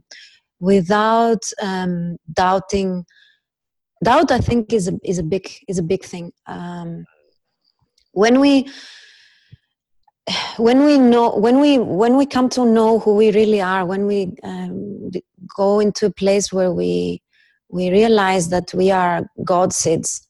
[0.60, 3.04] without um, doubting
[4.04, 6.32] doubt i think is a, is a big is a big thing.
[6.46, 7.04] Um,
[8.12, 8.68] when we
[10.56, 14.06] when we know when we when we come to know who we really are when
[14.06, 15.10] we um,
[15.56, 17.22] go into a place where we
[17.68, 20.28] we realize that we are god seeds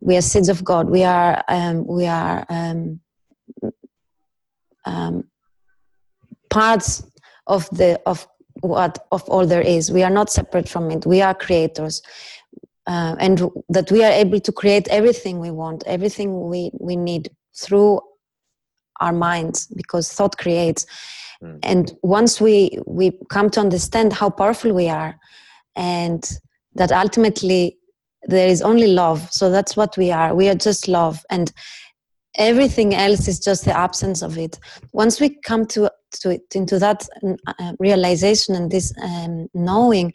[0.00, 3.00] we are seeds of god we are um, we are um,
[4.84, 5.24] um,
[6.50, 7.02] parts
[7.46, 8.26] of the of
[8.60, 9.90] what of all there is.
[9.90, 11.06] We are not separate from it.
[11.06, 12.02] We are creators.
[12.86, 17.28] Uh, and that we are able to create everything we want everything we we need
[17.52, 18.00] through
[19.00, 20.86] our minds because thought creates.
[21.42, 21.58] Mm.
[21.64, 25.18] and once we we come to understand how powerful we are
[25.74, 26.30] and
[26.76, 27.76] that ultimately
[28.28, 30.34] there is only love so that's what we are.
[30.34, 31.24] We are just love.
[31.30, 31.52] And
[32.36, 34.58] everything else is just the absence of it.
[34.92, 37.06] Once we come to, to it, into that
[37.46, 40.12] uh, realization and this um, knowing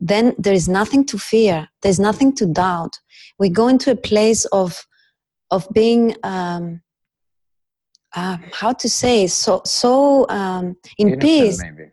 [0.00, 1.68] then there is nothing to fear.
[1.82, 2.98] There's nothing to doubt.
[3.38, 4.86] We go into a place of
[5.52, 6.80] of being um,
[8.14, 11.62] uh, how to say so so um, in Innocent, peace.
[11.62, 11.90] maybe.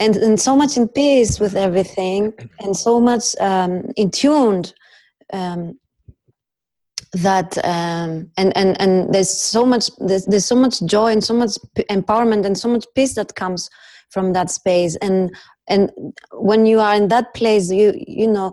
[0.00, 4.74] and and so much in peace with everything and so much um, in tuned
[5.32, 5.78] um,
[7.12, 11.34] that um, and and and there's so much there's, there's so much joy and so
[11.34, 11.52] much
[11.90, 13.68] empowerment and so much peace that comes
[14.10, 14.96] from that space.
[14.96, 15.34] And
[15.68, 15.90] and
[16.32, 18.52] when you are in that place you you know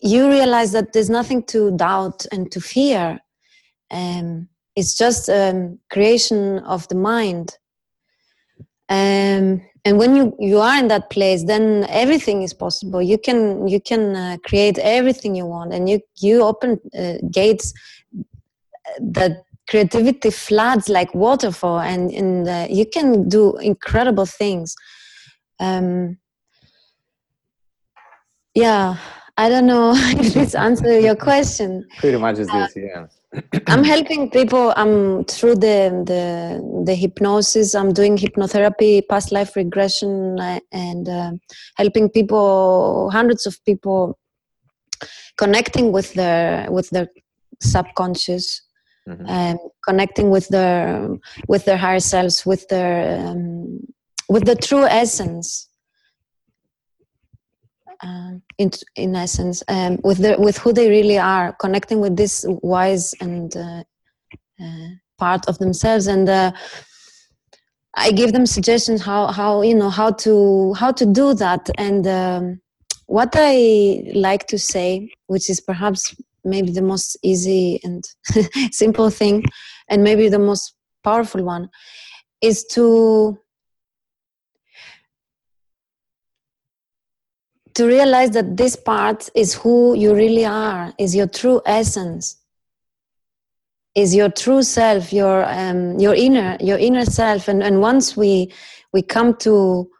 [0.00, 3.18] you realize that there's nothing to doubt and to fear.
[3.90, 7.56] Um, it's just um, creation of the mind.
[8.88, 13.00] Um, and when you, you are in that place then everything is possible.
[13.00, 17.72] You can you can uh, create everything you want and you you open uh, gates
[19.00, 24.74] that creativity floods like waterfall and, and uh, you can do incredible things.
[25.60, 26.18] Um,
[28.54, 28.96] yeah
[29.36, 31.86] i don't know if this answers your question.
[31.98, 33.06] Pretty much is this yeah
[33.66, 34.72] I'm helping people.
[34.76, 37.74] I'm through the, the the hypnosis.
[37.74, 41.32] I'm doing hypnotherapy, past life regression, uh, and uh,
[41.76, 44.18] helping people, hundreds of people,
[45.36, 47.08] connecting with their with their
[47.60, 48.62] subconscious,
[49.08, 49.26] mm-hmm.
[49.26, 51.08] and connecting with their
[51.48, 53.80] with their higher selves, with their um,
[54.28, 55.68] with the true essence
[58.02, 62.44] um, in in essence um, with the with who they really are connecting with this
[62.48, 63.82] wise and uh,
[64.62, 66.06] uh, part of themselves.
[66.06, 66.52] And uh,
[67.98, 71.70] i give them suggestions how how you know how to how to do that.
[71.78, 72.60] And um,
[73.06, 78.04] what i like to say which is perhaps maybe the most easy and
[78.72, 79.44] simple thing
[79.88, 81.68] and maybe the most powerful one
[82.42, 83.38] is to
[87.76, 92.36] to realize that this part is who you really are, is your true essence,
[93.94, 97.48] is your true self, your um, your inner your inner self.
[97.48, 98.50] And and once we
[98.94, 99.90] we come to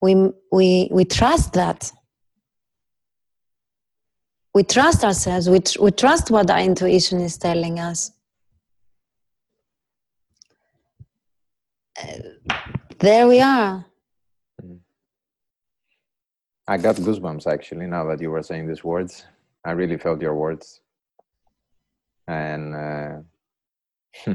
[0.00, 1.92] we we we trust that.
[4.54, 5.50] We trust ourselves.
[5.50, 8.10] We, tr- we trust what our intuition is telling us.
[12.00, 12.20] Uh,
[13.00, 13.85] there we are.
[16.68, 19.24] I got goosebumps actually now that you were saying these words.
[19.64, 20.80] I really felt your words.
[22.26, 23.16] And uh,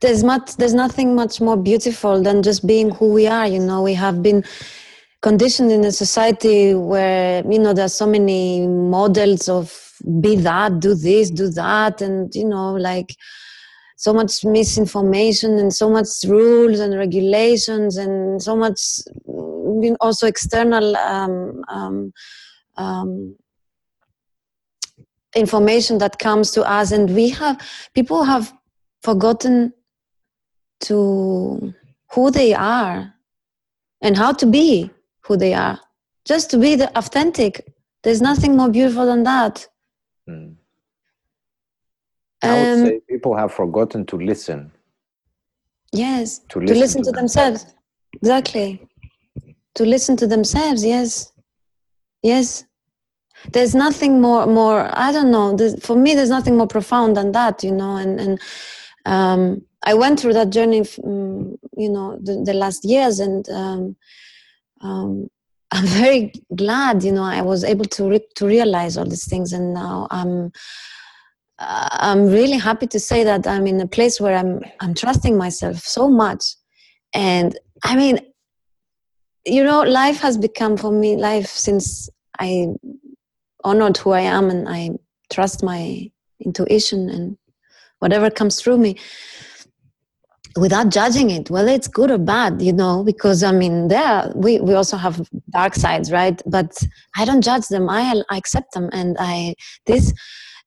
[0.00, 3.82] there's much there's nothing much more beautiful than just being who we are, you know.
[3.82, 4.42] We have been
[5.20, 10.94] conditioned in a society where you know there's so many models of be that, do
[10.94, 13.14] this, do that, and you know, like
[13.96, 18.80] so much misinformation and so much rules and regulations and so much
[20.00, 22.12] also external um, um,
[22.76, 23.36] um,
[25.34, 27.60] information that comes to us and we have
[27.94, 28.52] people have
[29.02, 29.72] forgotten
[30.80, 31.72] to
[32.12, 33.14] who they are
[34.02, 35.78] and how to be who they are
[36.24, 37.72] just to be the authentic
[38.02, 39.66] there's nothing more beautiful than that
[40.28, 40.54] mm.
[42.42, 44.72] I would um, say people have forgotten to listen.
[45.92, 47.64] Yes, to listen to, listen to, to themselves.
[47.64, 47.78] themselves.
[48.14, 48.88] Exactly.
[49.76, 50.84] To listen to themselves.
[50.84, 51.32] Yes,
[52.22, 52.64] yes.
[53.52, 54.46] There's nothing more.
[54.46, 54.90] More.
[54.92, 55.56] I don't know.
[55.80, 57.64] for me, there's nothing more profound than that.
[57.64, 58.40] You know, and and
[59.06, 60.82] um, I went through that journey.
[61.04, 63.96] Um, you know, the, the, last years, and um,
[64.82, 65.28] um
[65.72, 67.02] I'm very glad.
[67.02, 70.52] You know, I was able to re- to realize all these things, and now I'm
[71.58, 75.78] I'm really happy to say that I'm in a place where I'm I'm trusting myself
[75.78, 76.44] so much,
[77.14, 78.18] and I mean,
[79.44, 82.68] you know, life has become for me life since I
[83.64, 84.90] honored who I am and I
[85.32, 87.36] trust my intuition and
[87.98, 88.96] whatever comes through me
[90.56, 94.60] without judging it whether it's good or bad you know because i mean there we,
[94.60, 96.76] we also have dark sides right but
[97.16, 99.54] i don't judge them i, I accept them and i
[99.86, 100.12] this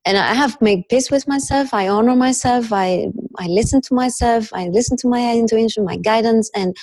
[0.05, 1.73] and I have made peace with myself.
[1.73, 2.71] I honor myself.
[2.71, 3.07] I
[3.39, 4.49] I listen to myself.
[4.53, 6.77] I listen to my intuition, my guidance, and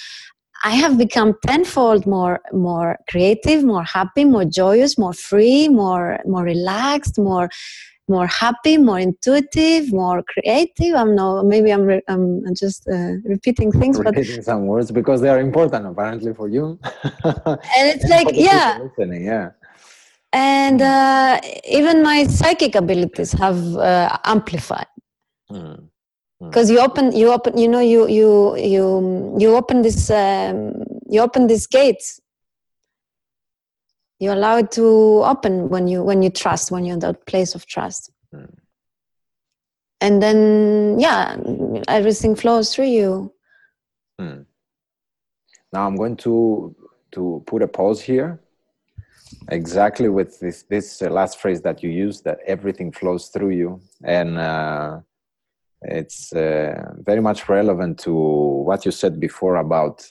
[0.64, 6.44] I have become tenfold more more creative, more happy, more joyous, more free, more more
[6.44, 7.48] relaxed, more
[8.08, 10.94] more happy, more intuitive, more creative.
[10.94, 14.90] I'm no, maybe I'm, re- I'm, I'm, just uh, repeating things, repeating but some words
[14.90, 16.78] because they are important apparently for you.
[17.24, 19.50] and it's like, yeah, listening, yeah.
[20.32, 20.86] And hmm.
[20.86, 24.86] uh, even my psychic abilities have uh, amplified.
[25.50, 25.91] Mm
[26.46, 30.74] because you open you open you know you you you you open this um,
[31.08, 32.20] you open this gates.
[34.18, 37.54] You allow it to open when you when you trust when you're in that place
[37.54, 38.10] of trust.
[38.34, 38.48] Mm.
[40.00, 41.36] and then yeah
[41.86, 43.34] everything flows through you.
[44.18, 44.46] Mm.
[45.72, 46.74] now i'm going to
[47.12, 48.40] to put a pause here.
[49.48, 53.80] Exactly with this this uh, last phrase that you used that everything flows through you.
[54.02, 55.00] And uh,
[55.84, 60.06] it's uh, very much relevant to what you said before about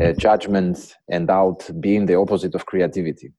[0.00, 3.32] uh, judgment and doubt being the opposite of creativity.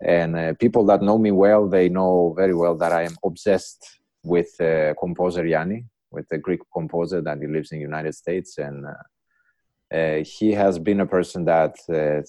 [0.00, 3.98] And uh, people that know me well, they know very well that I am obsessed
[4.22, 8.58] with uh, composer Yanni, with a Greek composer that he lives in the United States.
[8.58, 11.76] And uh, uh, he has been a person that,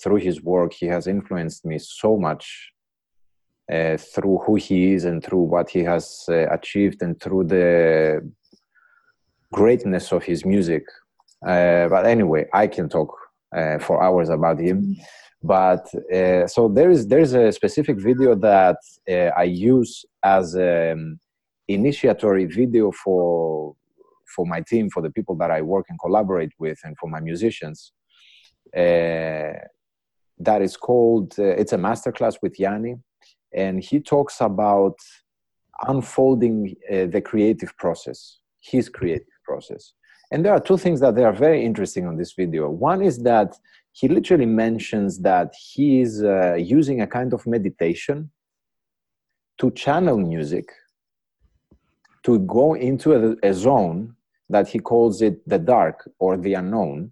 [0.01, 2.71] through his work, he has influenced me so much
[3.67, 8.21] through who he is and through what he has achieved and through the
[9.51, 10.83] greatness of his music.
[11.45, 13.15] Uh, but anyway, I can talk
[13.55, 14.95] uh, for hours about him.
[15.43, 18.77] But uh, so there is there is a specific video that
[19.09, 21.19] uh, I use as an
[21.67, 23.75] initiatory video for
[24.35, 27.19] for my team, for the people that I work and collaborate with, and for my
[27.19, 27.91] musicians.
[28.75, 29.53] Uh,
[30.39, 32.95] that is called uh, it's a masterclass with Yanni,
[33.53, 34.97] and he talks about
[35.87, 39.93] unfolding the creative process, his creative process.
[40.31, 42.69] And there are two things that they are very interesting on this video.
[42.69, 43.55] One is that
[43.91, 48.31] he literally mentions that he is uh, using a kind of meditation
[49.59, 50.67] to channel music,
[52.23, 54.15] to go into a, a zone
[54.49, 57.11] that he calls it the dark or the unknown,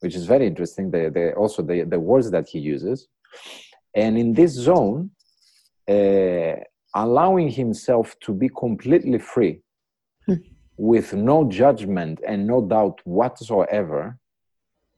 [0.00, 0.90] which is very interesting.
[0.90, 3.08] The, the, also, the, the words that he uses.
[3.94, 5.10] And in this zone,
[5.88, 6.54] uh,
[6.94, 9.60] allowing himself to be completely free
[10.76, 14.18] with no judgment and no doubt whatsoever,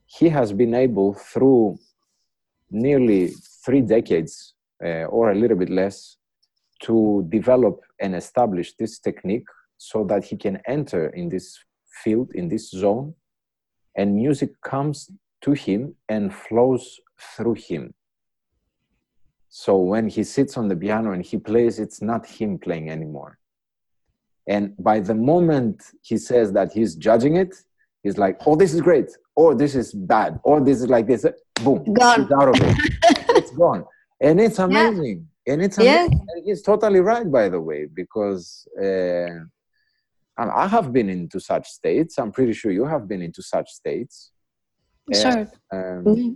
[0.07, 1.79] he has been able through
[2.70, 3.29] nearly
[3.64, 4.55] three decades
[4.85, 6.16] uh, or a little bit less
[6.83, 9.47] to develop and establish this technique
[9.79, 11.59] so that he can enter in this
[12.03, 13.14] field, in this zone,
[13.97, 15.11] and music comes
[15.41, 17.95] to him and flows through him.
[19.49, 23.39] So when he sits on the piano and he plays, it's not him playing anymore
[24.47, 27.55] and by the moment he says that he's judging it,
[28.03, 31.26] he's like, oh, this is great, or this is bad, or this is like this.
[31.62, 32.32] Boom, gone.
[32.32, 32.76] Out of it.
[33.30, 33.84] it's gone.
[34.20, 35.26] And it's amazing.
[35.47, 35.53] Yeah.
[35.53, 36.12] And it's amazing.
[36.12, 36.18] Yeah.
[36.34, 39.28] And he's totally right, by the way, because uh,
[40.38, 42.18] I have been into such states.
[42.18, 44.32] I'm pretty sure you have been into such states.
[45.12, 45.49] Sure.
[45.72, 46.32] um, mm-hmm.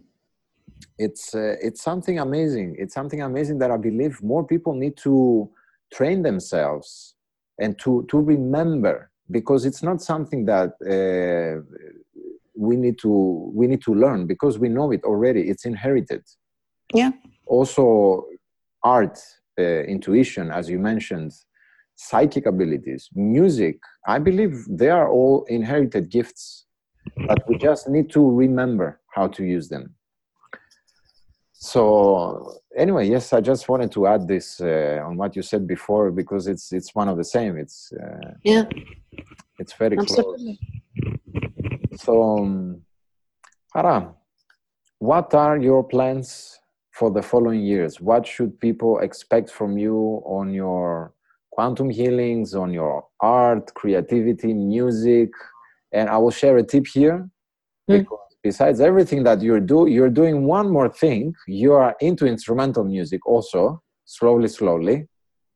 [0.98, 2.76] It's uh, it's something amazing.
[2.78, 5.50] It's something amazing that I believe more people need to
[5.92, 7.14] train themselves
[7.60, 11.62] and to to remember because it's not something that uh,
[12.56, 16.22] we need to we need to learn because we know it already it's inherited.
[16.92, 17.12] Yeah.
[17.46, 18.26] Also
[18.82, 19.18] art
[19.58, 21.32] uh, intuition as you mentioned
[21.96, 26.66] psychic abilities music i believe they are all inherited gifts
[27.26, 29.94] but we just need to remember how to use them
[31.62, 36.10] so anyway yes i just wanted to add this uh, on what you said before
[36.10, 37.56] because it's it's one of the same.
[37.58, 38.64] It's uh, yeah.
[39.58, 40.58] it's very Absolutely.
[40.58, 40.80] close
[42.00, 42.82] so um,
[43.74, 44.14] Hara,
[44.98, 46.58] what are your plans
[46.92, 48.00] for the following years?
[48.00, 51.14] What should people expect from you on your
[51.50, 55.30] quantum healings on your art creativity music?
[55.92, 57.28] And i will share a tip here
[57.90, 57.98] mm.
[57.98, 62.84] because besides everything that you're do you're doing one more thing you are into instrumental
[62.84, 65.06] music also slowly slowly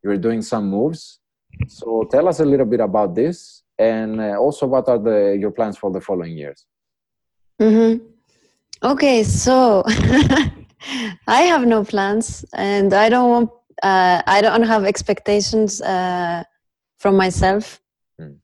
[0.03, 1.21] you're doing some moves
[1.69, 5.51] so tell us a little bit about this and uh, also what are the your
[5.51, 6.67] plans for the following years
[7.61, 8.05] mm-hmm.
[8.83, 9.83] okay so
[11.27, 13.51] i have no plans and i don't want
[13.83, 16.43] uh, i don't have expectations uh,
[16.99, 17.81] from myself
[18.21, 18.37] mm.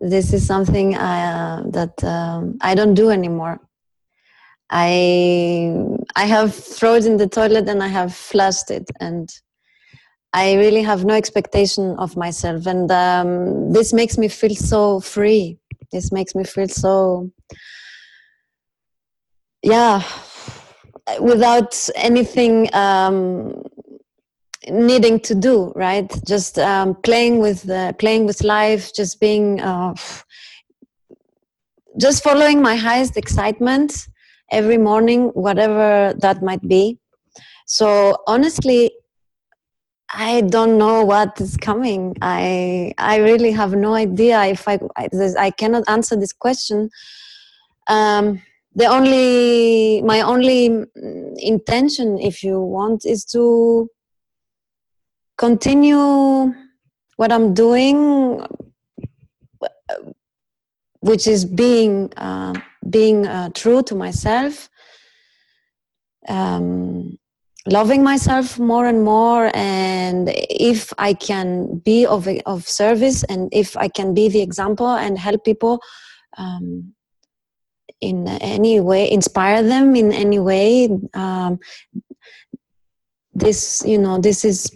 [0.00, 3.60] this is something I, uh, that um, I don't do anymore.
[4.70, 5.76] I
[6.16, 9.28] I have thrown in the toilet and I have flushed it, and
[10.32, 15.58] I really have no expectation of myself, and um, this makes me feel so free.
[15.92, 17.30] This makes me feel so,
[19.62, 20.02] yeah,
[21.20, 22.68] without anything.
[22.74, 23.62] Um,
[24.68, 29.94] needing to do right just um, playing with the, playing with life just being uh,
[31.98, 34.08] just following my highest excitement
[34.50, 36.98] every morning whatever that might be.
[37.66, 38.92] So honestly
[40.14, 42.14] i don't know what is coming.
[42.22, 46.90] I i really have no idea if i i, I cannot answer this question.
[47.88, 48.42] Um,
[48.74, 50.84] the only my only
[51.38, 53.88] intention if you want is to
[55.38, 56.54] continue
[57.16, 58.42] what i'm doing
[61.00, 62.54] which is being uh,
[62.90, 64.68] being uh, true to myself
[66.28, 67.18] um,
[67.66, 73.76] loving myself more and more and if i can be of, of service and if
[73.76, 75.80] i can be the example and help people
[76.38, 76.92] um,
[78.00, 81.58] in any way inspire them in any way um,
[83.34, 84.70] this you know this is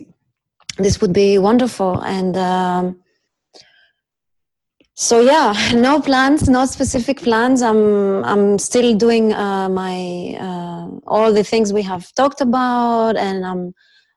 [0.83, 2.01] this would be wonderful.
[2.01, 3.01] And um,
[5.01, 7.63] so yeah no plans no specific plans.
[7.63, 13.47] I'm i'm still doing uh, my uh, all the things we have talked about and
[13.47, 13.73] i'm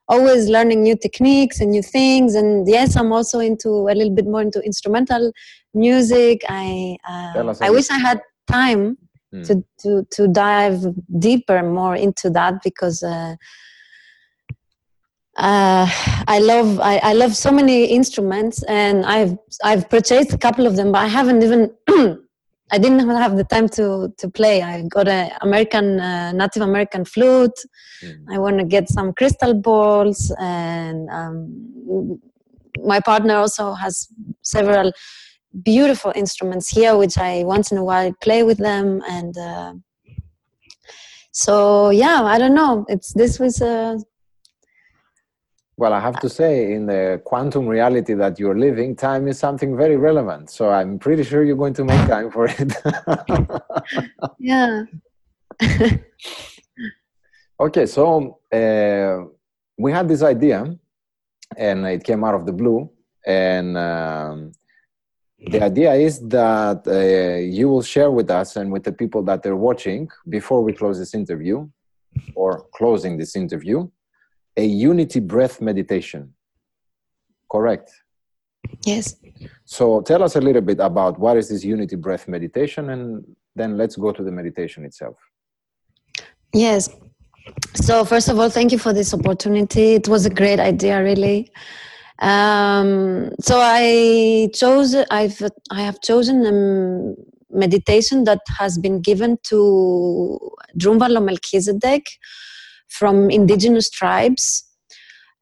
[0.10, 2.36] always learning new techniques and new things.
[2.36, 5.32] And yes i'm also into a little bit more into instrumental
[5.74, 6.42] music.
[6.50, 8.20] I uh, i wish i had
[8.52, 8.98] time
[9.34, 9.48] mm.
[9.48, 10.80] to, to to dive
[11.18, 13.02] deeper more into that because
[15.38, 15.88] uh,
[16.28, 20.76] I love I, I, love so many instruments and I've I've purchased a couple of
[20.76, 21.72] them but I haven't even
[22.72, 27.04] I didn't have the time to to play I got an American uh, Native American
[27.04, 27.60] flute
[28.04, 28.26] mm.
[28.30, 32.22] I want to get some crystal balls and um,
[32.84, 34.08] my partner also has
[34.42, 34.92] several
[35.62, 39.02] beautiful instruments here, which I once in a while play with them.
[39.08, 39.74] And uh,
[41.32, 42.86] so, yeah, I don't know.
[42.90, 44.00] It's this was a.
[45.76, 49.76] Well, I have to say, in the quantum reality that you're living, time is something
[49.76, 50.52] very relevant.
[50.52, 52.74] So I'm pretty sure you're going to make time for it.
[54.40, 54.84] yeah.
[57.60, 59.26] okay, so uh,
[59.78, 60.78] we had this idea,
[61.58, 62.92] and it came out of the blue,
[63.26, 64.52] and um,
[65.48, 69.44] the idea is that uh, you will share with us and with the people that
[69.48, 71.68] are watching before we close this interview
[72.36, 73.88] or closing this interview
[74.58, 76.34] a unity breath meditation.
[77.52, 77.92] Correct?
[78.86, 79.16] Yes.
[79.66, 83.26] So tell us a little bit about what is this unity breath meditation and
[83.56, 85.16] then let's go to the meditation itself.
[86.54, 86.90] Yes.
[87.76, 89.94] So first of all thank you for this opportunity.
[89.94, 91.52] It was a great idea really.
[92.20, 94.96] Um, so I chose.
[95.12, 95.42] I've
[95.72, 100.40] I have chosen a meditation that has been given to
[100.78, 102.08] Drunvalo Melchizedek
[102.98, 104.64] from indigenous tribes,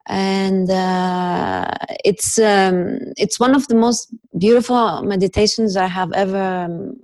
[0.08, 1.70] and uh,
[2.04, 7.00] it's um, it's one of the most beautiful meditations I have ever um,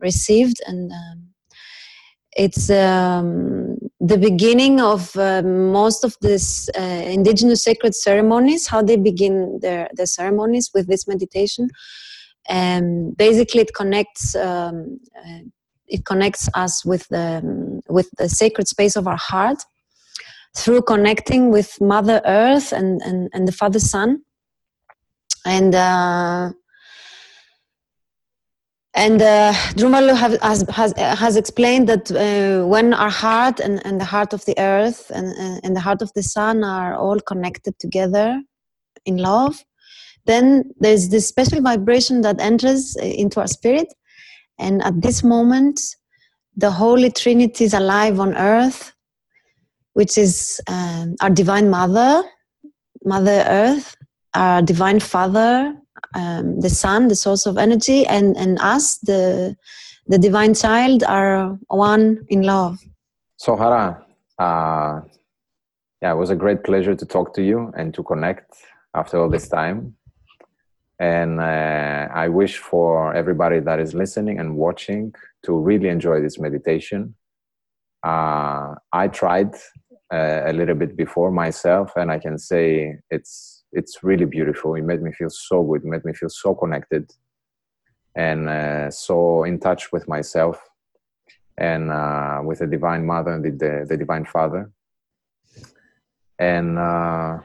[0.00, 1.32] received, and um,
[2.36, 8.96] it's um, the beginning of uh, most of these uh, indigenous sacred ceremonies how they
[8.96, 11.68] begin their, their ceremonies with this meditation.
[12.48, 15.40] And basically it connects um, uh,
[15.86, 19.62] it connects us with the with the sacred space of our heart
[20.54, 24.22] through connecting with mother earth and and, and the father sun
[25.44, 26.52] and uh,
[28.94, 34.34] and uh, has, has, has explained that uh, when our heart and, and the heart
[34.34, 35.32] of the earth and,
[35.64, 38.42] and the heart of the sun are all connected together
[39.06, 39.64] in love,
[40.26, 43.88] then there's this special vibration that enters uh, into our spirit.
[44.58, 45.80] And at this moment,
[46.54, 48.91] the Holy Trinity is alive on earth,
[49.94, 52.22] which is um, our Divine Mother,
[53.04, 53.96] Mother Earth,
[54.34, 55.76] our Divine Father,
[56.14, 59.56] um, the sun, the source of energy, and and us, the
[60.06, 62.78] the divine child, are one in love.
[63.36, 64.04] So Hara,
[64.38, 65.00] uh,
[66.00, 68.54] yeah, it was a great pleasure to talk to you and to connect
[68.94, 69.94] after all this time.
[70.98, 75.14] And uh, I wish for everybody that is listening and watching
[75.44, 77.14] to really enjoy this meditation.
[78.04, 79.54] Uh, I tried
[80.12, 84.74] uh, a little bit before myself, and I can say it's it's really beautiful.
[84.74, 85.82] It made me feel so good.
[85.82, 87.10] It made me feel so connected
[88.14, 90.60] and uh, so in touch with myself
[91.58, 94.70] and uh, with the Divine Mother and the, the, the Divine Father.
[96.38, 97.38] And uh,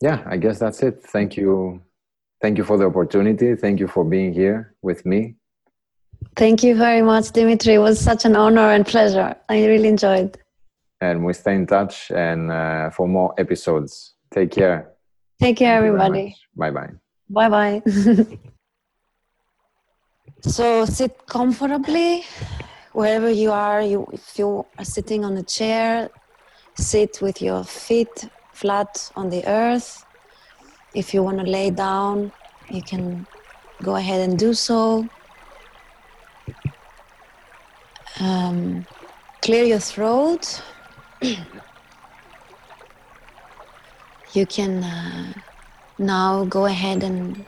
[0.00, 1.02] yeah, I guess that's it.
[1.02, 1.82] Thank you.
[2.40, 3.56] Thank you for the opportunity.
[3.56, 5.37] Thank you for being here with me.
[6.36, 7.74] Thank you very much, Dimitri.
[7.74, 9.34] It was such an honor and pleasure.
[9.48, 10.38] I really enjoyed.
[11.00, 14.14] and we stay in touch and uh, for more episodes.
[14.30, 14.90] Take care.
[15.40, 16.36] Take care, everybody.
[16.56, 16.90] Bye bye.
[17.30, 17.82] Bye bye.
[20.40, 22.24] so sit comfortably
[22.92, 23.80] wherever you are.
[23.82, 26.10] You, if you are sitting on a chair,
[26.74, 30.04] sit with your feet flat on the earth.
[30.94, 32.32] If you want to lay down,
[32.70, 33.26] you can
[33.82, 35.08] go ahead and do so.
[38.20, 38.86] Um,
[39.42, 40.62] clear your throat.
[44.32, 45.32] you can uh,
[45.98, 47.44] now go ahead and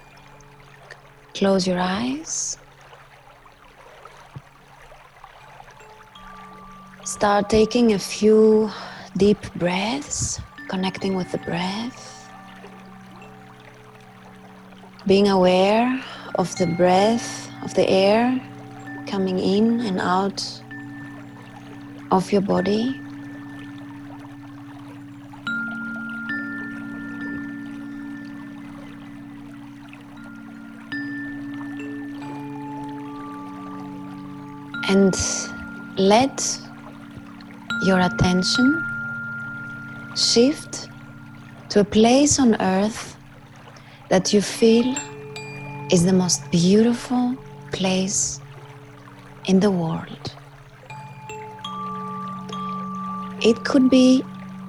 [1.35, 2.57] close your eyes.
[7.05, 8.71] Start taking a few
[9.17, 12.31] deep breaths, connecting with the breath.
[15.07, 16.03] Being aware
[16.37, 18.41] of the breath of the air
[19.11, 20.41] coming in and out
[22.13, 22.95] of your body.
[34.89, 35.15] And
[35.99, 36.59] let
[37.83, 38.69] your attention
[40.15, 40.89] shift
[41.71, 43.17] to a place on earth
[44.09, 44.95] that you feel
[45.91, 47.37] is the most beautiful
[47.73, 48.41] place
[49.51, 50.27] in the world.
[53.43, 54.23] It could be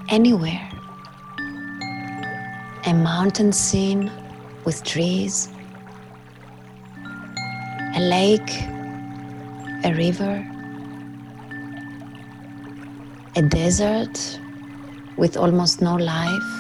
[0.10, 0.68] anywhere.
[2.88, 4.10] A mountain scene
[4.66, 5.50] with trees,
[7.96, 8.52] a lake
[9.84, 10.36] a river,
[13.36, 14.40] a desert
[15.18, 16.52] with almost no life.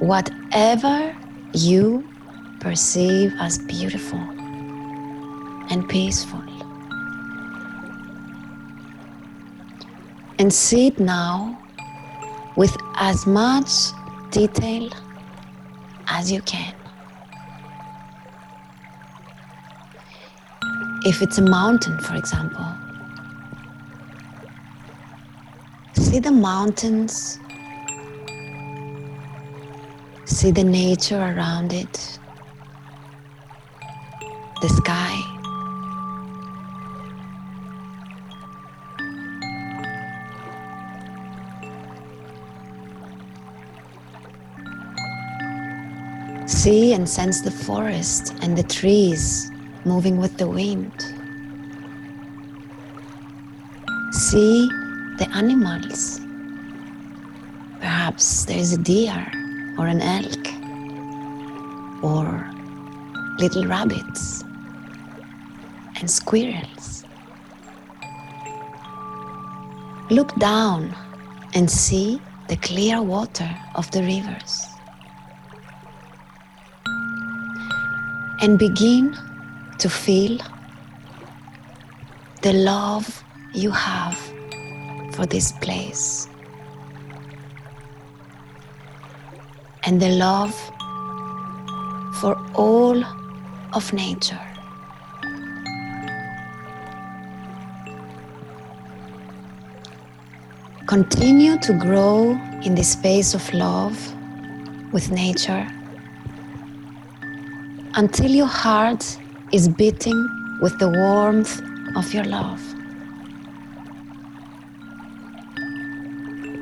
[0.00, 1.16] Whatever
[1.52, 2.08] you
[2.60, 4.37] perceive as beautiful
[5.70, 6.42] and peaceful.
[10.38, 11.58] And see it now
[12.56, 13.70] with as much
[14.30, 14.90] detail
[16.08, 16.74] as you can.
[21.04, 22.66] If it's a mountain, for example,
[25.94, 27.38] see the mountains,
[30.24, 32.18] see the nature around it,
[34.60, 35.37] the sky.
[46.68, 49.50] See and sense the forest and the trees
[49.86, 50.92] moving with the wind.
[54.12, 54.68] See
[55.16, 56.20] the animals.
[57.80, 59.26] Perhaps there is a deer
[59.78, 60.44] or an elk
[62.04, 62.26] or
[63.38, 64.44] little rabbits
[65.98, 67.06] and squirrels.
[70.10, 70.94] Look down
[71.54, 74.67] and see the clear water of the rivers.
[78.40, 79.16] And begin
[79.78, 80.38] to feel
[82.42, 84.16] the love you have
[85.14, 86.28] for this place
[89.82, 90.54] and the love
[92.20, 93.02] for all
[93.72, 94.40] of nature.
[100.86, 103.96] Continue to grow in the space of love
[104.92, 105.66] with nature
[107.98, 109.18] until your heart
[109.50, 110.20] is beating
[110.60, 111.60] with the warmth
[111.96, 112.62] of your love.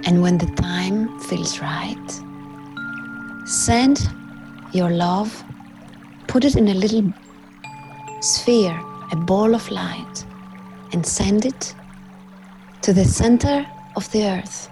[0.07, 2.09] And when the time feels right,
[3.45, 4.09] send
[4.73, 5.45] your love,
[6.27, 7.13] put it in a little
[8.23, 8.81] sphere,
[9.13, 10.25] a ball of light,
[10.95, 11.75] and send it
[12.81, 14.71] to the center of the earth,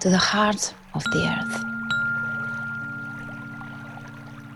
[0.00, 1.73] to the heart of the earth.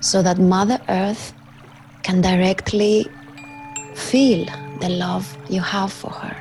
[0.00, 1.34] So that Mother Earth
[2.02, 3.06] can directly
[3.94, 4.46] feel
[4.80, 6.36] the love you have for her.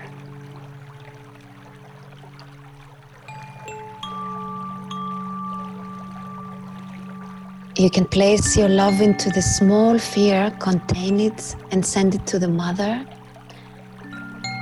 [7.78, 12.40] You can place your love into the small sphere, contain it, and send it to
[12.40, 13.06] the mother.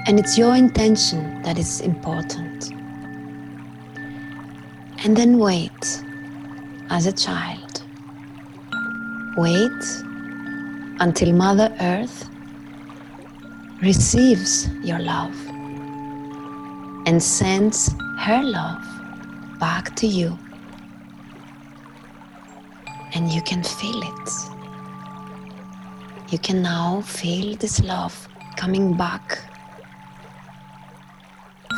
[0.08, 2.72] And it's your intention that is important.
[5.06, 6.04] And then wait
[6.90, 7.65] as a child.
[9.38, 9.84] Wait
[11.02, 12.30] until Mother Earth
[13.82, 15.36] receives your love
[17.06, 18.82] and sends her love
[19.60, 20.40] back to you.
[23.14, 24.30] And you can feel it.
[26.32, 29.38] You can now feel this love coming back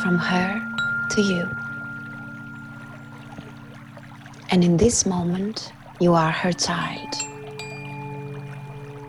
[0.00, 0.60] from her
[1.10, 1.48] to you.
[4.50, 7.37] And in this moment, you are her child.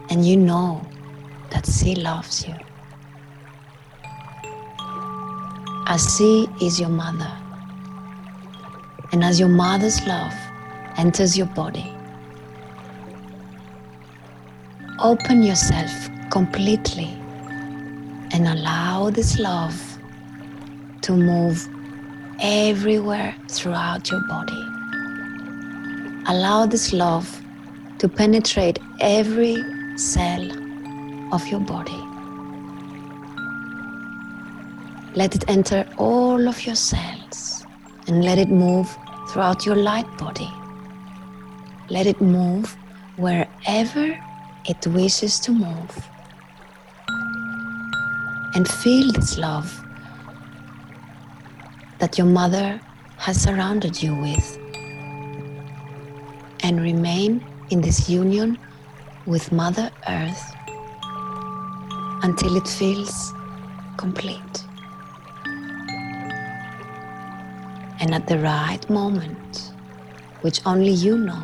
[0.10, 0.82] And you know
[1.51, 2.55] that she loves you.
[5.86, 7.32] As she is your mother.
[9.12, 10.34] And as your mother's love
[10.97, 11.91] enters your body,
[14.99, 15.91] open yourself
[16.30, 17.10] completely
[18.32, 19.97] and allow this love
[21.01, 21.68] to move
[22.39, 24.64] everywhere throughout your body.
[26.28, 27.41] Allow this love
[27.97, 29.64] to penetrate every
[29.99, 30.49] cell
[31.33, 32.01] of your body.
[35.13, 37.65] Let it enter all of your cells
[38.07, 38.87] and let it move
[39.29, 40.49] throughout your light body.
[41.89, 42.77] Let it move
[43.17, 44.17] wherever
[44.65, 46.09] it wishes to move.
[48.55, 49.69] And feel this love
[51.99, 52.79] that your mother
[53.17, 54.57] has surrounded you with.
[56.63, 58.57] And remain in this union
[59.30, 60.55] with Mother Earth
[62.23, 63.32] until it feels
[63.95, 64.55] complete.
[68.01, 69.71] And at the right moment,
[70.41, 71.41] which only you know,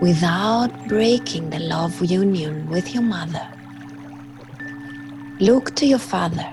[0.00, 3.48] without breaking the love union with your mother,
[5.40, 6.46] look to your father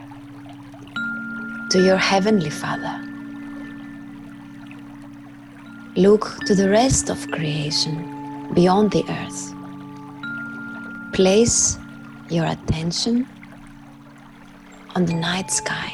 [1.71, 2.99] to your Heavenly Father.
[5.95, 9.60] Look to the rest of creation beyond the earth.
[11.21, 11.77] Place
[12.31, 13.27] your attention
[14.95, 15.93] on the night sky.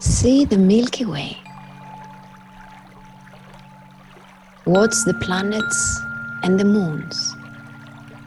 [0.00, 1.38] See the Milky Way.
[4.66, 6.00] Watch the planets
[6.42, 7.36] and the moons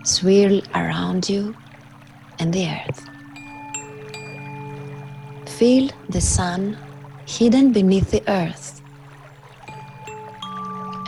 [0.05, 1.53] swirl around you
[2.39, 3.01] and the earth.
[5.57, 6.77] Feel the sun
[7.25, 8.81] hidden beneath the earth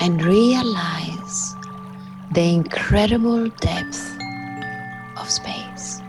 [0.01, 0.96] and realize
[2.31, 4.17] the incredible depth
[5.17, 6.01] of space.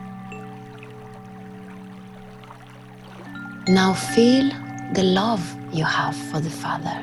[3.68, 4.50] Now feel
[4.94, 5.42] the love
[5.72, 6.98] you have for the Father,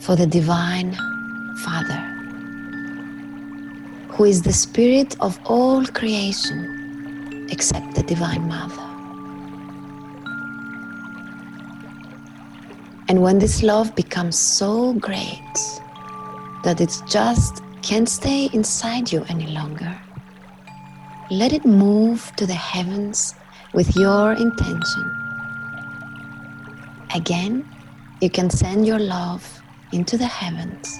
[0.00, 0.96] for the Divine
[1.64, 2.10] Father
[4.20, 8.79] who is the spirit of all creation except the Divine Mother.
[13.10, 15.56] And when this love becomes so great
[16.62, 20.00] that it just can't stay inside you any longer,
[21.28, 23.34] let it move to the heavens
[23.74, 25.10] with your intention.
[27.12, 27.68] Again,
[28.20, 30.96] you can send your love into the heavens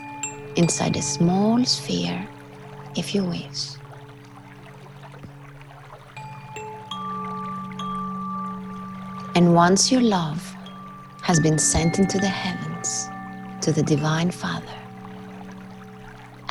[0.56, 2.28] inside a small sphere
[2.96, 3.76] if you wish.
[9.36, 10.49] And once your love
[11.30, 13.08] has been sent into the heavens
[13.60, 14.80] to the Divine Father,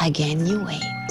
[0.01, 1.09] again you wait.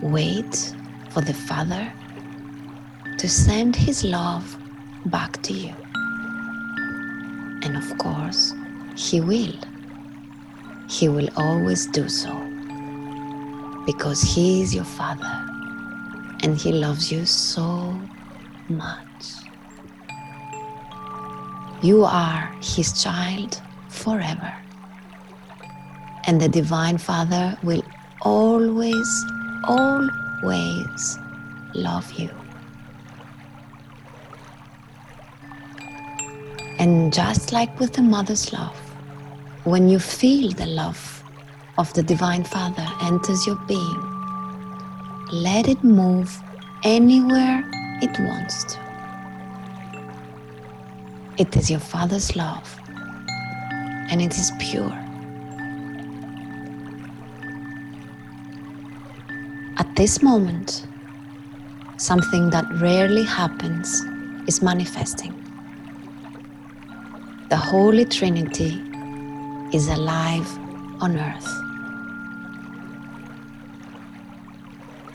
[0.00, 0.72] Wait
[1.10, 1.92] for the Father
[3.18, 4.56] to send His love
[5.06, 5.74] back to you.
[7.64, 8.54] And of course,
[8.94, 9.58] He will.
[10.88, 12.32] He will always do so
[13.86, 15.34] because He is your Father
[16.44, 18.00] and He loves you so
[18.68, 19.41] much.
[21.82, 24.54] You are His child forever.
[26.28, 27.82] And the Divine Father will
[28.20, 29.24] always,
[29.64, 31.18] always
[31.74, 32.30] love you.
[36.78, 38.76] And just like with the mother's love,
[39.64, 41.24] when you feel the love
[41.78, 44.02] of the Divine Father enters your being,
[45.32, 46.40] let it move
[46.84, 47.68] anywhere
[48.00, 48.91] it wants to.
[51.38, 52.78] It is your Father's love,
[54.10, 54.92] and it is pure.
[59.78, 60.86] At this moment,
[61.96, 64.02] something that rarely happens
[64.46, 65.32] is manifesting.
[67.48, 68.78] The Holy Trinity
[69.72, 70.46] is alive
[71.00, 71.48] on earth.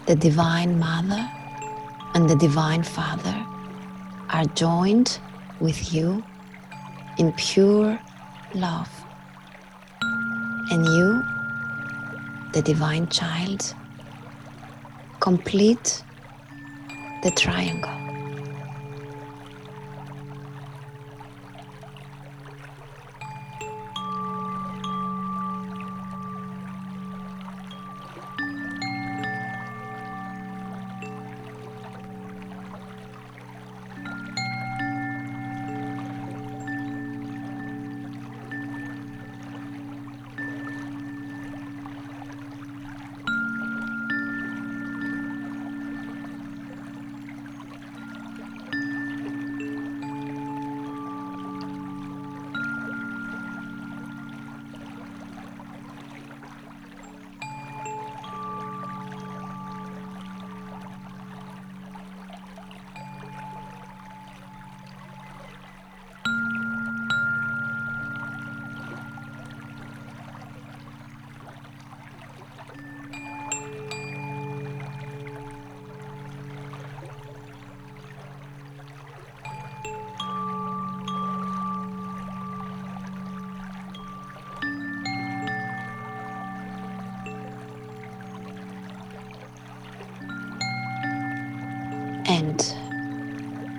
[0.08, 1.30] The Divine Mother
[2.16, 3.46] and the Divine Father
[4.32, 5.20] are joined
[5.60, 6.24] with you
[7.18, 8.00] in pure
[8.54, 8.90] love.
[10.70, 11.24] And you,
[12.54, 13.74] the Divine Child,
[15.20, 16.04] complete
[17.24, 18.07] the triangle.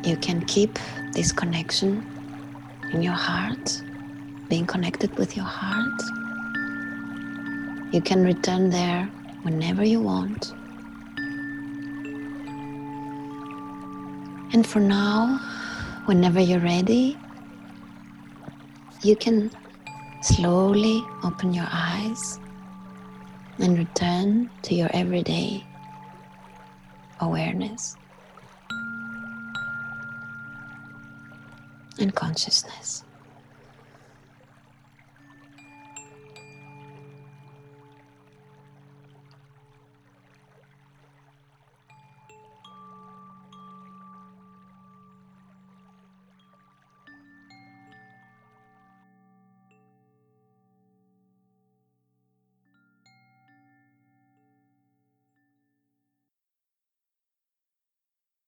[0.09, 0.79] You can keep
[1.13, 2.03] this connection
[2.95, 3.83] in your heart,
[4.49, 6.01] being connected with your heart.
[7.93, 9.05] You can return there
[9.43, 10.55] whenever you want.
[14.55, 15.39] And for now,
[16.07, 17.19] whenever you're ready,
[19.03, 19.51] you can
[20.23, 22.41] slowly open your eyes
[23.59, 25.67] and return to your everyday
[27.21, 27.99] awareness
[31.99, 33.05] and consciousness.